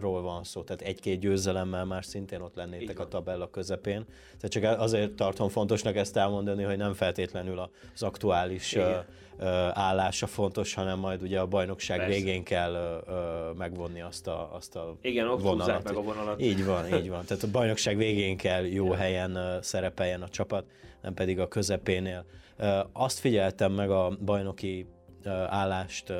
ról 0.00 0.22
van 0.22 0.44
szó, 0.44 0.62
tehát 0.62 0.82
egy-két 0.82 1.20
győzelemmel 1.20 1.84
már 1.84 2.04
szintén 2.04 2.40
ott 2.40 2.54
lennétek 2.54 2.98
a 2.98 3.08
tabella 3.08 3.50
közepén. 3.50 4.04
Tehát 4.40 4.48
csak 4.48 4.80
azért 4.80 5.12
tartom 5.12 5.48
fontosnak 5.48 5.96
ezt 5.96 6.16
elmondani, 6.16 6.62
hogy 6.62 6.76
nem 6.76 6.94
feltétlenül 6.94 7.70
az 7.94 8.02
aktuális 8.02 8.72
Igen. 8.72 9.04
állása 9.72 10.26
fontos, 10.26 10.74
hanem 10.74 10.98
majd 10.98 11.22
ugye 11.22 11.40
a 11.40 11.46
bajnokság 11.46 11.98
Persze. 11.98 12.14
végén 12.14 12.42
kell 12.44 13.04
megvonni 13.56 14.00
azt 14.00 14.26
a, 14.26 14.54
azt 14.54 14.76
a 14.76 14.96
Igen, 15.00 15.28
ott 15.28 15.42
húzzák 15.42 15.82
meg 15.82 15.96
a 15.96 16.02
vonalat. 16.02 16.40
Így 16.40 16.64
van, 16.64 16.94
így 16.94 17.08
van. 17.08 17.24
Tehát 17.24 17.42
a 17.42 17.50
bajnokság 17.50 17.96
végén 17.96 18.36
kell 18.36 18.64
jó 18.64 18.90
helyen 18.90 19.36
uh, 19.36 19.60
szerepeljen 19.60 20.22
a 20.22 20.28
csapat, 20.28 20.64
nem 21.02 21.14
pedig 21.14 21.40
a 21.40 21.48
közepénél. 21.48 22.24
Azt 22.92 23.18
figyeltem 23.18 23.72
meg 23.72 23.90
a 23.90 24.16
bajnoki 24.24 24.86
állást 25.48 26.12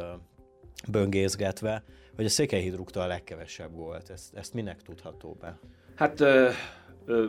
böngészgetve, 0.88 1.84
hogy 2.16 2.24
a 2.24 2.28
Székelyhíd 2.28 2.74
rúgta 2.74 3.00
a 3.00 3.06
legkevesebb 3.06 3.74
volt. 3.74 4.10
Ezt, 4.10 4.34
ezt 4.34 4.54
minek 4.54 4.82
tudható 4.82 5.36
be? 5.40 5.58
Hát 5.94 6.20
ö, 6.20 6.48
ö, 7.04 7.28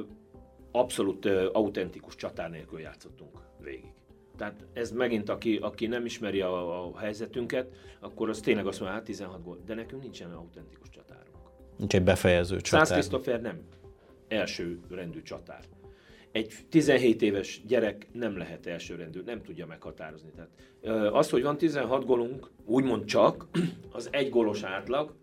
abszolút 0.71 1.25
ö, 1.25 1.49
autentikus 1.53 2.15
csatár 2.15 2.49
nélkül 2.49 2.79
játszottunk 2.79 3.39
végig. 3.59 3.93
Tehát 4.37 4.65
ez 4.73 4.91
megint, 4.91 5.29
aki, 5.29 5.55
aki 5.55 5.87
nem 5.87 6.05
ismeri 6.05 6.41
a, 6.41 6.85
a 6.85 6.97
helyzetünket, 6.97 7.67
akkor 7.99 8.29
az 8.29 8.39
tényleg 8.39 8.67
azt 8.67 8.79
mondja, 8.79 8.97
hát 8.97 9.05
16 9.05 9.43
gól. 9.43 9.59
De 9.65 9.73
nekünk 9.73 10.01
nincsen 10.01 10.31
autentikus 10.31 10.89
csatárunk. 10.89 11.37
Nincs 11.77 11.95
egy 11.95 12.03
befejező 12.03 12.57
Szász 12.57 12.63
csatár. 12.63 12.97
Krisztófer 12.99 13.41
nem 13.41 13.61
első 14.27 14.79
rendű 14.89 15.21
csatár. 15.21 15.63
Egy 16.31 16.53
17 16.69 17.21
éves 17.21 17.61
gyerek 17.67 18.07
nem 18.11 18.37
lehet 18.37 18.65
elsőrendű, 18.65 19.21
nem 19.25 19.41
tudja 19.41 19.65
meghatározni. 19.65 20.29
Tehát 20.35 20.49
az, 21.13 21.29
hogy 21.29 21.43
van 21.43 21.57
16 21.57 22.05
gólunk, 22.05 22.49
úgymond 22.65 23.05
csak, 23.05 23.47
az 23.91 24.09
egy 24.11 24.29
gólos 24.29 24.63
átlag, 24.63 25.15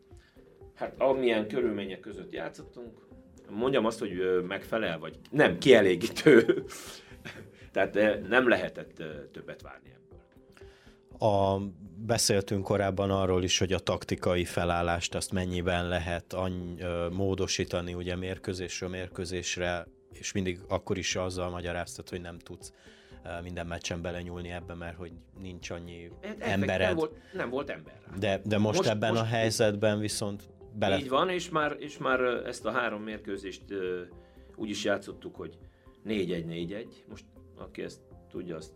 hát 0.75 0.95
amilyen 1.01 1.49
körülmények 1.49 2.01
között 2.01 2.33
játszottunk, 2.33 3.05
mondjam 3.51 3.85
azt, 3.87 3.99
hogy 3.99 4.43
megfelel, 4.47 4.99
vagy 4.99 5.19
nem, 5.31 5.59
kielégítő. 5.59 6.64
Tehát 7.73 7.95
nem 8.29 8.49
lehetett 8.49 9.03
többet 9.33 9.62
várni 9.62 9.90
ebből. 9.95 10.19
A, 11.31 11.61
beszéltünk 11.97 12.64
korábban 12.64 13.11
arról 13.11 13.43
is, 13.43 13.59
hogy 13.59 13.73
a 13.73 13.79
taktikai 13.79 14.45
felállást 14.45 15.14
azt 15.14 15.33
mennyiben 15.33 15.88
lehet 15.88 16.33
any, 16.33 16.79
módosítani 17.12 17.95
ugye 17.95 18.17
mérkőzésről 18.17 18.88
mérkőzésre, 18.88 19.87
és 20.18 20.33
mindig 20.33 20.59
akkor 20.68 20.98
is 20.98 21.16
azzal 21.16 21.50
magyaráztat, 21.50 22.09
hogy 22.09 22.20
nem 22.20 22.38
tudsz 22.38 22.72
minden 23.42 23.66
meccsen 23.66 24.03
belenyúlni 24.03 24.50
ebbe, 24.50 24.74
mert 24.74 24.96
hogy 24.96 25.12
nincs 25.40 25.70
annyi 25.70 26.11
Effekt 26.20 26.42
embered. 26.42 26.87
Nem 26.87 26.96
volt, 26.96 27.16
nem 27.33 27.50
volt 27.50 27.70
ember 27.70 27.94
rá. 28.07 28.16
De, 28.18 28.40
de 28.44 28.59
most, 28.59 28.77
Most- 28.77 28.90
ebben 28.90 29.11
most- 29.11 29.22
a 29.22 29.27
helyzetben 29.27 29.98
viszont 29.98 30.42
bele... 30.72 30.98
Így 30.98 31.09
van, 31.09 31.29
és 31.29 31.48
már, 31.48 31.77
és 31.79 31.98
már 31.98 32.20
ezt 32.20 32.64
a 32.66 32.70
három 32.70 33.03
mérkőzést 33.03 33.62
úgy 34.57 34.70
is 34.70 34.85
játszottuk, 34.85 35.37
hogy 35.37 35.59
4-1-4-1. 36.07 36.87
Most 37.09 37.24
aki 37.57 37.83
ezt 37.83 38.00
tudja, 38.31 38.57
azt 38.57 38.72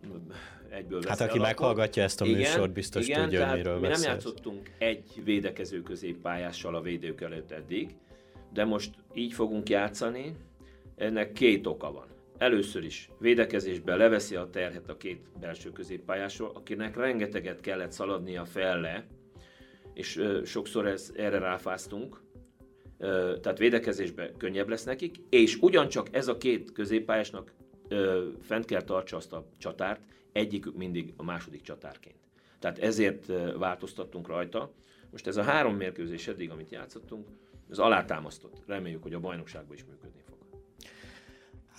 egyből 0.71 1.03
Hát 1.07 1.21
aki 1.21 1.39
meghallgatja 1.39 2.03
ezt 2.03 2.21
a 2.21 2.25
műsort, 2.25 2.73
biztos 2.73 3.07
igen, 3.07 3.23
tudja, 3.23 3.53
miről 3.53 3.75
mi 3.75 3.81
nem 3.81 3.91
beszélsz. 3.91 4.07
játszottunk 4.13 4.71
egy 4.79 5.23
védekező 5.25 5.83
középpályással 5.83 6.75
a 6.75 6.81
védők 6.81 7.21
előtt 7.21 7.51
eddig, 7.51 7.95
de 8.53 8.65
most 8.65 8.91
így 9.15 9.33
fogunk 9.33 9.69
játszani. 9.69 10.35
Ennek 10.99 11.33
két 11.33 11.67
oka 11.67 11.93
van. 11.93 12.07
Először 12.39 12.85
is 12.85 13.11
védekezésben 13.19 13.97
leveszi 13.97 14.35
a 14.35 14.51
terhet 14.51 14.89
a 14.89 14.97
két 14.97 15.21
belső 15.41 15.71
középpályásról, 15.71 16.51
akinek 16.55 16.97
rengeteget 16.97 17.61
kellett 17.61 17.93
szaladnia 17.93 18.45
fel 18.45 18.81
le, 18.81 19.07
és 19.95 20.23
sokszor 20.45 20.87
ez, 20.87 21.13
erre 21.17 21.39
ráfáztunk, 21.39 22.21
tehát 23.41 23.59
védekezésben 23.59 24.37
könnyebb 24.37 24.69
lesz 24.69 24.85
nekik, 24.85 25.17
és 25.31 25.57
ugyancsak 25.57 26.09
ez 26.11 26.29
a 26.29 26.37
két 26.37 26.73
középpályásnak 26.73 27.53
fent 28.41 28.65
kell 28.65 28.83
tartsa 28.83 29.17
azt 29.17 29.33
a 29.33 29.47
csatárt, 29.59 30.01
egyikük 30.33 30.77
mindig 30.77 31.13
a 31.17 31.23
második 31.23 31.63
csatárként. 31.63 32.17
Tehát 32.59 32.79
ezért 32.79 33.27
változtattunk 33.59 34.27
rajta. 34.29 34.73
Most 35.11 35.27
ez 35.27 35.37
a 35.37 35.43
három 35.43 35.77
mérkőzés 35.77 36.29
eddig, 36.29 36.51
amit 36.51 36.71
játszottunk, 36.71 37.29
ez 37.71 37.79
alátámasztott. 37.79 38.63
Reméljük, 38.67 39.03
hogy 39.03 39.15
a 39.15 39.21
bajnokságban 39.21 39.77
is 39.77 39.85
működni 39.85 40.21
fog. 40.27 40.28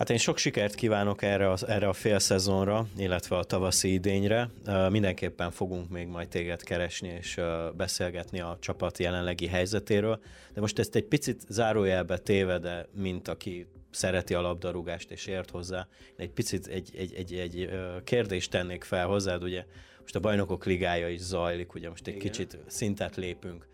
Hát 0.00 0.10
én 0.10 0.16
sok 0.16 0.38
sikert 0.38 0.74
kívánok 0.74 1.22
erre 1.22 1.50
a, 1.50 1.56
erre 1.66 1.88
a 1.88 1.92
fél 1.92 2.18
szezonra, 2.18 2.86
illetve 2.96 3.36
a 3.36 3.44
tavaszi 3.44 3.92
idényre. 3.92 4.50
Mindenképpen 4.90 5.50
fogunk 5.50 5.88
még 5.90 6.06
majd 6.06 6.28
téged 6.28 6.62
keresni 6.62 7.08
és 7.08 7.40
beszélgetni 7.76 8.40
a 8.40 8.56
csapat 8.60 8.98
jelenlegi 8.98 9.46
helyzetéről, 9.46 10.20
de 10.54 10.60
most 10.60 10.78
ezt 10.78 10.94
egy 10.94 11.04
picit 11.04 11.42
zárójelbe 11.48 12.18
téve, 12.18 12.58
de 12.58 12.86
mint 12.94 13.28
aki 13.28 13.66
szereti 13.90 14.34
a 14.34 14.40
labdarúgást 14.40 15.10
és 15.10 15.26
ért 15.26 15.50
hozzá, 15.50 15.86
egy 16.16 16.30
picit 16.30 16.66
egy, 16.66 16.90
egy, 16.96 17.14
egy, 17.14 17.34
egy 17.34 17.70
kérdést 18.04 18.50
tennék 18.50 18.84
fel 18.84 19.06
hozzád, 19.06 19.42
ugye 19.42 19.64
most 20.00 20.16
a 20.16 20.20
bajnokok 20.20 20.64
ligája 20.64 21.08
is 21.08 21.20
zajlik, 21.20 21.74
ugye 21.74 21.88
most 21.88 22.06
egy 22.06 22.14
Igen. 22.14 22.30
kicsit 22.30 22.58
szintet 22.66 23.16
lépünk. 23.16 23.68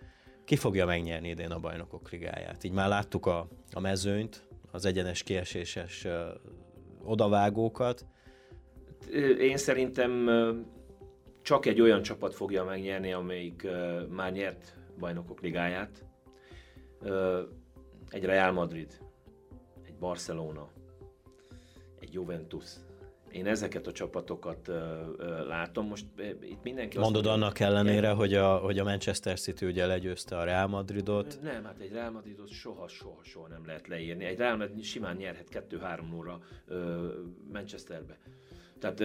Ki 0.45 0.57
fogja 0.57 0.87
megnyerni 0.87 1.29
idén 1.29 1.51
a 1.51 1.59
bajnokok 1.59 2.11
ligáját? 2.11 2.65
Így 2.65 2.73
már 2.73 2.89
láttuk 2.89 3.27
a, 3.27 3.49
a 3.73 3.81
mezőnyt, 3.81 4.46
az 4.77 4.85
egyenes 4.85 5.23
kieséses 5.23 6.07
odavágókat. 7.05 8.07
Én 9.39 9.57
szerintem 9.57 10.31
csak 11.43 11.67
egy 11.67 11.81
olyan 11.81 12.03
csapat 12.03 12.35
fogja 12.35 12.65
megnyerni, 12.65 13.13
amelyik 13.13 13.67
már 14.09 14.33
nyert 14.33 14.77
bajnokok 14.99 15.41
ligáját. 15.41 16.05
Egy 18.09 18.25
Real 18.25 18.53
Madrid, 18.53 18.99
egy 19.87 19.95
Barcelona, 19.99 20.69
egy 22.01 22.13
Juventus, 22.13 22.71
én 23.37 23.47
ezeket 23.47 23.87
a 23.87 23.93
csapatokat 23.93 24.71
látom. 25.47 25.87
Most 25.87 26.05
itt 26.43 26.63
mindenki 26.63 26.99
Mondod 26.99 27.25
mondja, 27.25 27.33
annak 27.33 27.61
ellenére, 27.61 28.11
hogy 28.11 28.35
a, 28.35 28.57
hogy 28.57 28.79
a 28.79 28.85
Manchester 28.85 29.39
City 29.39 29.67
ugye 29.67 29.87
legyőzte 29.87 30.39
a 30.39 30.45
Real 30.45 30.67
Madridot. 30.67 31.39
Nem, 31.43 31.65
hát 31.65 31.81
egy 31.81 31.93
Real 31.93 32.11
Madridot 32.11 32.49
soha, 32.49 32.89
soha, 32.89 33.21
soha 33.23 33.49
nem 33.49 33.67
lehet 33.67 33.89
leírni. 33.89 34.25
Egy 34.25 34.39
Real 34.39 34.57
Madrid 34.57 34.83
simán 34.83 35.17
nyerhet 35.17 35.67
2-3 35.71 36.17
óra 36.17 36.41
uh, 36.69 36.77
Manchesterbe. 37.53 38.19
Tehát 38.79 39.03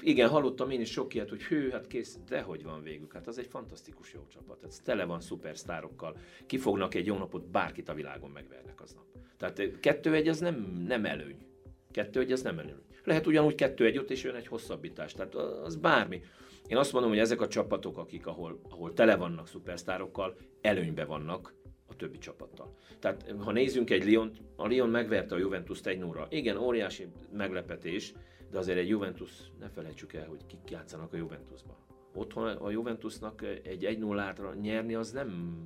igen, 0.00 0.28
hallottam 0.28 0.70
én 0.70 0.80
is 0.80 0.90
sok 0.90 1.14
ilyet, 1.14 1.28
hogy 1.28 1.42
hű, 1.42 1.70
hát 1.70 1.86
kész, 1.86 2.18
de 2.28 2.40
hogy 2.40 2.62
van 2.62 2.82
végül. 2.82 3.08
Hát 3.12 3.26
az 3.26 3.38
egy 3.38 3.46
fantasztikus 3.46 4.12
jó 4.12 4.26
csapat. 4.32 4.64
Ez 4.64 4.80
tele 4.84 5.04
van 5.04 5.20
szupersztárokkal. 5.20 6.16
Kifognak 6.46 6.94
egy 6.94 7.06
jó 7.06 7.16
napot, 7.16 7.44
bárkit 7.50 7.88
a 7.88 7.94
világon 7.94 8.30
megvernek 8.30 8.80
aznap. 8.80 9.04
Tehát 9.36 9.80
kettő 9.80 10.14
egy 10.14 10.28
az 10.28 10.38
nem, 10.38 10.84
nem 10.86 11.04
előny. 11.04 11.46
Kettő 11.90 12.20
egy 12.20 12.32
az 12.32 12.42
nem 12.42 12.58
előny. 12.58 12.84
Lehet 13.04 13.26
ugyanúgy 13.26 13.54
kettő 13.54 13.84
egy 13.84 13.98
ott, 13.98 14.10
és 14.10 14.22
jön 14.22 14.34
egy 14.34 14.46
hosszabbítás. 14.46 15.12
Tehát 15.12 15.34
az 15.34 15.76
bármi. 15.76 16.22
Én 16.66 16.76
azt 16.76 16.92
mondom, 16.92 17.10
hogy 17.10 17.20
ezek 17.20 17.40
a 17.40 17.48
csapatok, 17.48 17.98
akik 17.98 18.26
ahol, 18.26 18.60
ahol 18.70 18.92
tele 18.92 19.16
vannak 19.16 19.48
szupersztárokkal, 19.48 20.36
előnybe 20.60 21.04
vannak 21.04 21.54
a 21.86 21.96
többi 21.96 22.18
csapattal. 22.18 22.74
Tehát 22.98 23.34
ha 23.38 23.52
nézzünk 23.52 23.90
egy 23.90 24.04
Lyon, 24.04 24.32
a 24.56 24.68
Lyon 24.68 24.88
megverte 24.88 25.34
a 25.34 25.38
Juventus-t 25.38 25.86
egy 25.86 25.98
nóra. 25.98 26.26
Igen, 26.30 26.56
óriási 26.56 27.06
meglepetés, 27.32 28.12
de 28.50 28.58
azért 28.58 28.78
egy 28.78 28.88
Juventus, 28.88 29.30
ne 29.58 29.68
felejtsük 29.68 30.12
el, 30.12 30.26
hogy 30.26 30.46
kik 30.46 30.70
játszanak 30.70 31.12
a 31.12 31.16
Juventusban. 31.16 31.76
Otthon 32.14 32.46
a 32.46 32.70
Juventusnak 32.70 33.42
egy 33.62 33.84
1 33.84 33.98
0 33.98 34.34
nyerni 34.60 34.94
az 34.94 35.10
nem, 35.10 35.56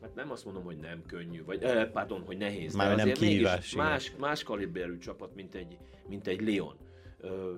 hát 0.00 0.14
nem 0.14 0.30
azt 0.30 0.44
mondom, 0.44 0.64
hogy 0.64 0.76
nem 0.76 1.02
könnyű, 1.06 1.44
vagy 1.44 1.62
eh, 1.62 1.90
pardon, 1.90 2.22
hogy 2.22 2.36
nehéz. 2.36 2.74
Már 2.74 2.96
de 2.96 3.04
nem 3.04 3.14
kihívás. 3.14 3.74
Más, 3.74 4.12
más 4.18 4.42
kaliberű 4.42 4.98
csapat, 4.98 5.34
mint 5.34 5.54
egy, 5.54 5.78
mint 6.08 6.26
egy 6.26 6.40
Lyon. 6.40 6.76
Ö, 7.20 7.54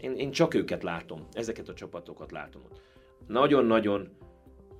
én, 0.00 0.16
én 0.16 0.30
csak 0.30 0.54
őket 0.54 0.82
látom, 0.82 1.26
ezeket 1.32 1.68
a 1.68 1.74
csapatokat 1.74 2.30
látom 2.30 2.62
ott. 2.64 2.80
Nagyon-nagyon, 3.26 4.16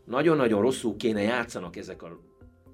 nagyon-nagyon 0.04 0.60
rosszul 0.60 0.96
kéne 0.96 1.22
játszanak 1.22 1.76
ezek 1.76 2.02
a 2.02 2.20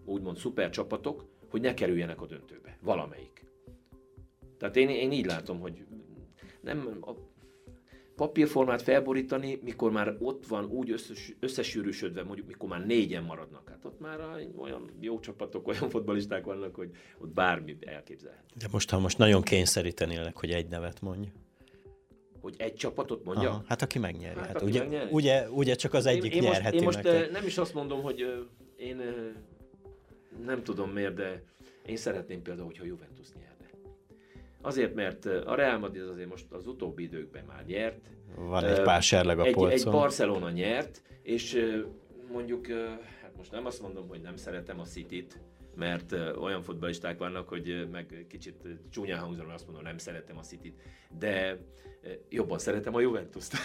úgymond 0.05 0.37
szuper 0.37 0.70
csapatok, 0.70 1.25
hogy 1.51 1.61
ne 1.61 1.75
kerüljenek 1.75 2.20
a 2.20 2.27
döntőbe. 2.27 2.79
Valamelyik. 2.83 3.44
Tehát 4.59 4.77
én, 4.77 4.88
én 4.88 5.12
így 5.12 5.27
látom, 5.27 5.61
hogy 5.61 5.85
nem, 6.61 6.98
a, 7.01 7.11
papírformát 8.16 8.83
felborítani, 8.83 9.59
mikor 9.62 9.90
már 9.90 10.16
ott 10.18 10.46
van 10.46 10.64
úgy 10.64 10.90
összes, 10.90 11.35
összesűrűsödve, 11.40 12.22
mondjuk 12.22 12.46
mikor 12.46 12.68
már 12.68 12.87
négyen 12.87 13.22
maradnak. 13.22 13.68
Hát 13.68 13.85
ott 13.85 14.01
már 14.01 14.20
olyan 14.57 14.90
jó 15.01 15.20
csapatok, 15.20 15.68
olyan 15.68 15.88
fotbalisták 15.88 16.44
vannak, 16.44 16.75
hogy 16.75 16.90
ott 17.18 17.33
bármi 17.33 17.77
elképzelhet. 17.81 18.44
De 18.59 18.66
most, 18.70 18.90
ha 18.90 18.98
most 18.98 19.18
nagyon 19.18 19.42
kényszerítenélek, 19.42 20.37
hogy 20.37 20.51
egy 20.51 20.68
nevet 20.68 21.01
mondj. 21.01 21.29
Hogy 22.40 22.55
egy 22.59 22.75
csapatot 22.75 23.25
mondja? 23.25 23.48
Aha, 23.48 23.64
hát 23.66 23.83
aki 23.83 23.98
megnyeri. 23.98 24.38
Hát, 24.38 24.46
hát 24.46 24.57
aki 24.57 24.64
ugye, 24.64 24.79
megnyeri? 24.79 25.09
Ugye, 25.11 25.51
ugye 25.51 25.75
csak 25.75 25.94
az 25.94 26.07
egyik 26.07 26.35
én, 26.35 26.42
én 26.42 26.51
nyerheti 26.51 26.81
most, 26.81 27.05
Én 27.05 27.12
most 27.12 27.31
nem 27.31 27.46
is 27.46 27.59
azt 27.59 27.75
mondom, 27.75 28.03
hogy 28.03 28.48
én 28.77 29.01
nem 30.44 30.62
tudom 30.62 30.90
miért, 30.90 31.14
de 31.14 31.42
én 31.87 31.96
szeretném 31.96 32.42
például, 32.42 32.66
hogyha 32.66 32.85
Juventus 32.85 33.27
nyer. 33.38 33.51
Azért, 34.62 34.94
mert 34.94 35.25
a 35.25 35.55
Real 35.55 35.79
Madrid 35.79 36.09
azért 36.09 36.29
most 36.29 36.53
az 36.53 36.66
utóbbi 36.66 37.03
időkben 37.03 37.44
már 37.44 37.64
nyert. 37.64 38.11
Van 38.37 38.64
egy 38.64 38.83
pár 38.83 39.03
serleg 39.03 39.38
a 39.38 39.44
egy, 39.44 39.53
polcon. 39.53 39.92
Egy 39.92 40.01
Barcelona 40.01 40.51
nyert, 40.51 41.03
és 41.22 41.77
mondjuk, 42.33 42.66
hát 43.22 43.37
most 43.37 43.51
nem 43.51 43.66
azt 43.66 43.83
mondom, 43.83 44.09
hogy 44.09 44.20
nem 44.20 44.37
szeretem 44.37 44.81
a 44.81 44.85
City-t, 44.85 45.40
mert 45.75 46.12
olyan 46.40 46.62
futballisták 46.62 47.18
vannak, 47.18 47.48
hogy 47.48 47.88
meg 47.90 48.27
kicsit 48.29 48.57
csúnyán 48.90 49.18
hangzom, 49.18 49.48
azt 49.48 49.64
mondom, 49.64 49.83
nem 49.83 49.98
szeretem 49.98 50.38
a 50.38 50.42
City-t, 50.42 50.81
de 51.18 51.59
jobban 52.29 52.59
szeretem 52.59 52.94
a 52.94 53.01
Juventus-t. 53.01 53.57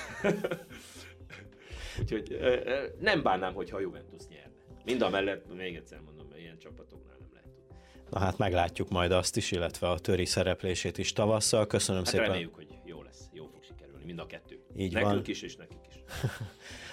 Úgyhogy 2.02 2.40
nem 3.00 3.22
bánnám, 3.22 3.54
hogyha 3.54 3.78
a 3.78 3.80
Juventus 3.80 4.28
nyerne. 4.28 4.56
Mind 4.86 5.02
a 5.02 5.10
mellett, 5.10 5.56
még 5.56 5.76
egyszer 5.76 6.02
mondom, 6.02 6.28
ilyen 6.38 6.58
csapatoknál 6.58 7.17
Na 8.10 8.20
hát 8.20 8.38
meglátjuk 8.38 8.90
majd 8.90 9.12
azt 9.12 9.38
is, 9.38 9.52
illetve 9.52 9.90
a 9.90 10.00
töri 10.00 10.26
szereplését 10.26 10.98
is 10.98 11.14
tavasszal. 11.14 11.68
Köszönöm 11.68 12.04
hát 12.04 12.12
szépen. 12.12 12.26
reméljük, 12.26 12.56
hogy 12.56 12.68
jó 12.86 13.02
lesz, 13.02 13.30
jó 13.34 13.46
fog 13.54 13.64
sikerülni, 13.64 14.06
mind 14.06 14.20
a 14.20 14.26
kettő. 14.26 14.60
Így 14.78 14.94
Nekünk 14.94 15.12
van. 15.14 15.24
is, 15.26 15.42
és 15.42 15.56
nekik 15.56 15.78
is. 15.90 15.96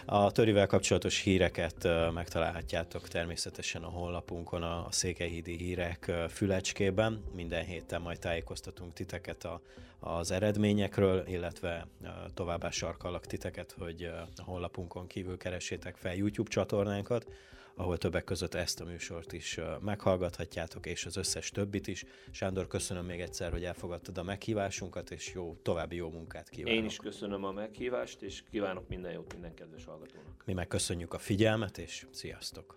A 0.06 0.30
törivel 0.30 0.66
kapcsolatos 0.66 1.20
híreket 1.20 1.88
megtalálhatjátok 2.12 3.08
természetesen 3.08 3.82
a 3.82 3.88
honlapunkon, 3.88 4.62
a 4.62 4.86
Székelyhídi 4.90 5.56
hírek 5.56 6.12
fülecskében. 6.28 7.24
Minden 7.34 7.64
héten 7.64 8.00
majd 8.00 8.18
tájékoztatunk 8.18 8.92
titeket 8.92 9.44
a, 9.44 9.60
az 10.00 10.30
eredményekről, 10.30 11.24
illetve 11.26 11.86
továbbá 12.34 12.70
sarkallak 12.70 13.26
titeket, 13.26 13.74
hogy 13.78 14.02
a 14.36 14.42
honlapunkon 14.42 15.06
kívül 15.06 15.36
keressétek 15.36 15.96
fel 15.96 16.14
YouTube 16.14 16.50
csatornánkat, 16.50 17.26
ahol 17.76 17.98
többek 17.98 18.24
között 18.24 18.54
ezt 18.54 18.80
a 18.80 18.84
műsort 18.84 19.32
is 19.32 19.60
meghallgathatjátok, 19.80 20.86
és 20.86 21.06
az 21.06 21.16
összes 21.16 21.50
többit 21.50 21.86
is. 21.86 22.04
Sándor, 22.30 22.66
köszönöm 22.66 23.04
még 23.04 23.20
egyszer, 23.20 23.50
hogy 23.50 23.64
elfogadtad 23.64 24.18
a 24.18 24.22
meghívásunkat, 24.22 25.10
és 25.10 25.32
jó, 25.34 25.56
további 25.62 25.96
jó 25.96 26.10
munkát 26.10 26.48
kívánok. 26.48 26.78
Én 26.78 26.84
is 26.84 26.96
köszönöm 26.96 27.44
a 27.44 27.52
meghívást, 27.52 28.22
és 28.22 28.42
kívánok 28.50 28.88
minden 28.88 29.12
jót 29.12 29.32
minden 29.32 29.54
kedves 29.54 29.84
hallgatónak. 29.84 30.42
Mi 30.44 30.52
megköszönjük 30.52 31.14
a 31.14 31.18
figyelmet, 31.18 31.78
és 31.78 32.06
sziasztok! 32.10 32.76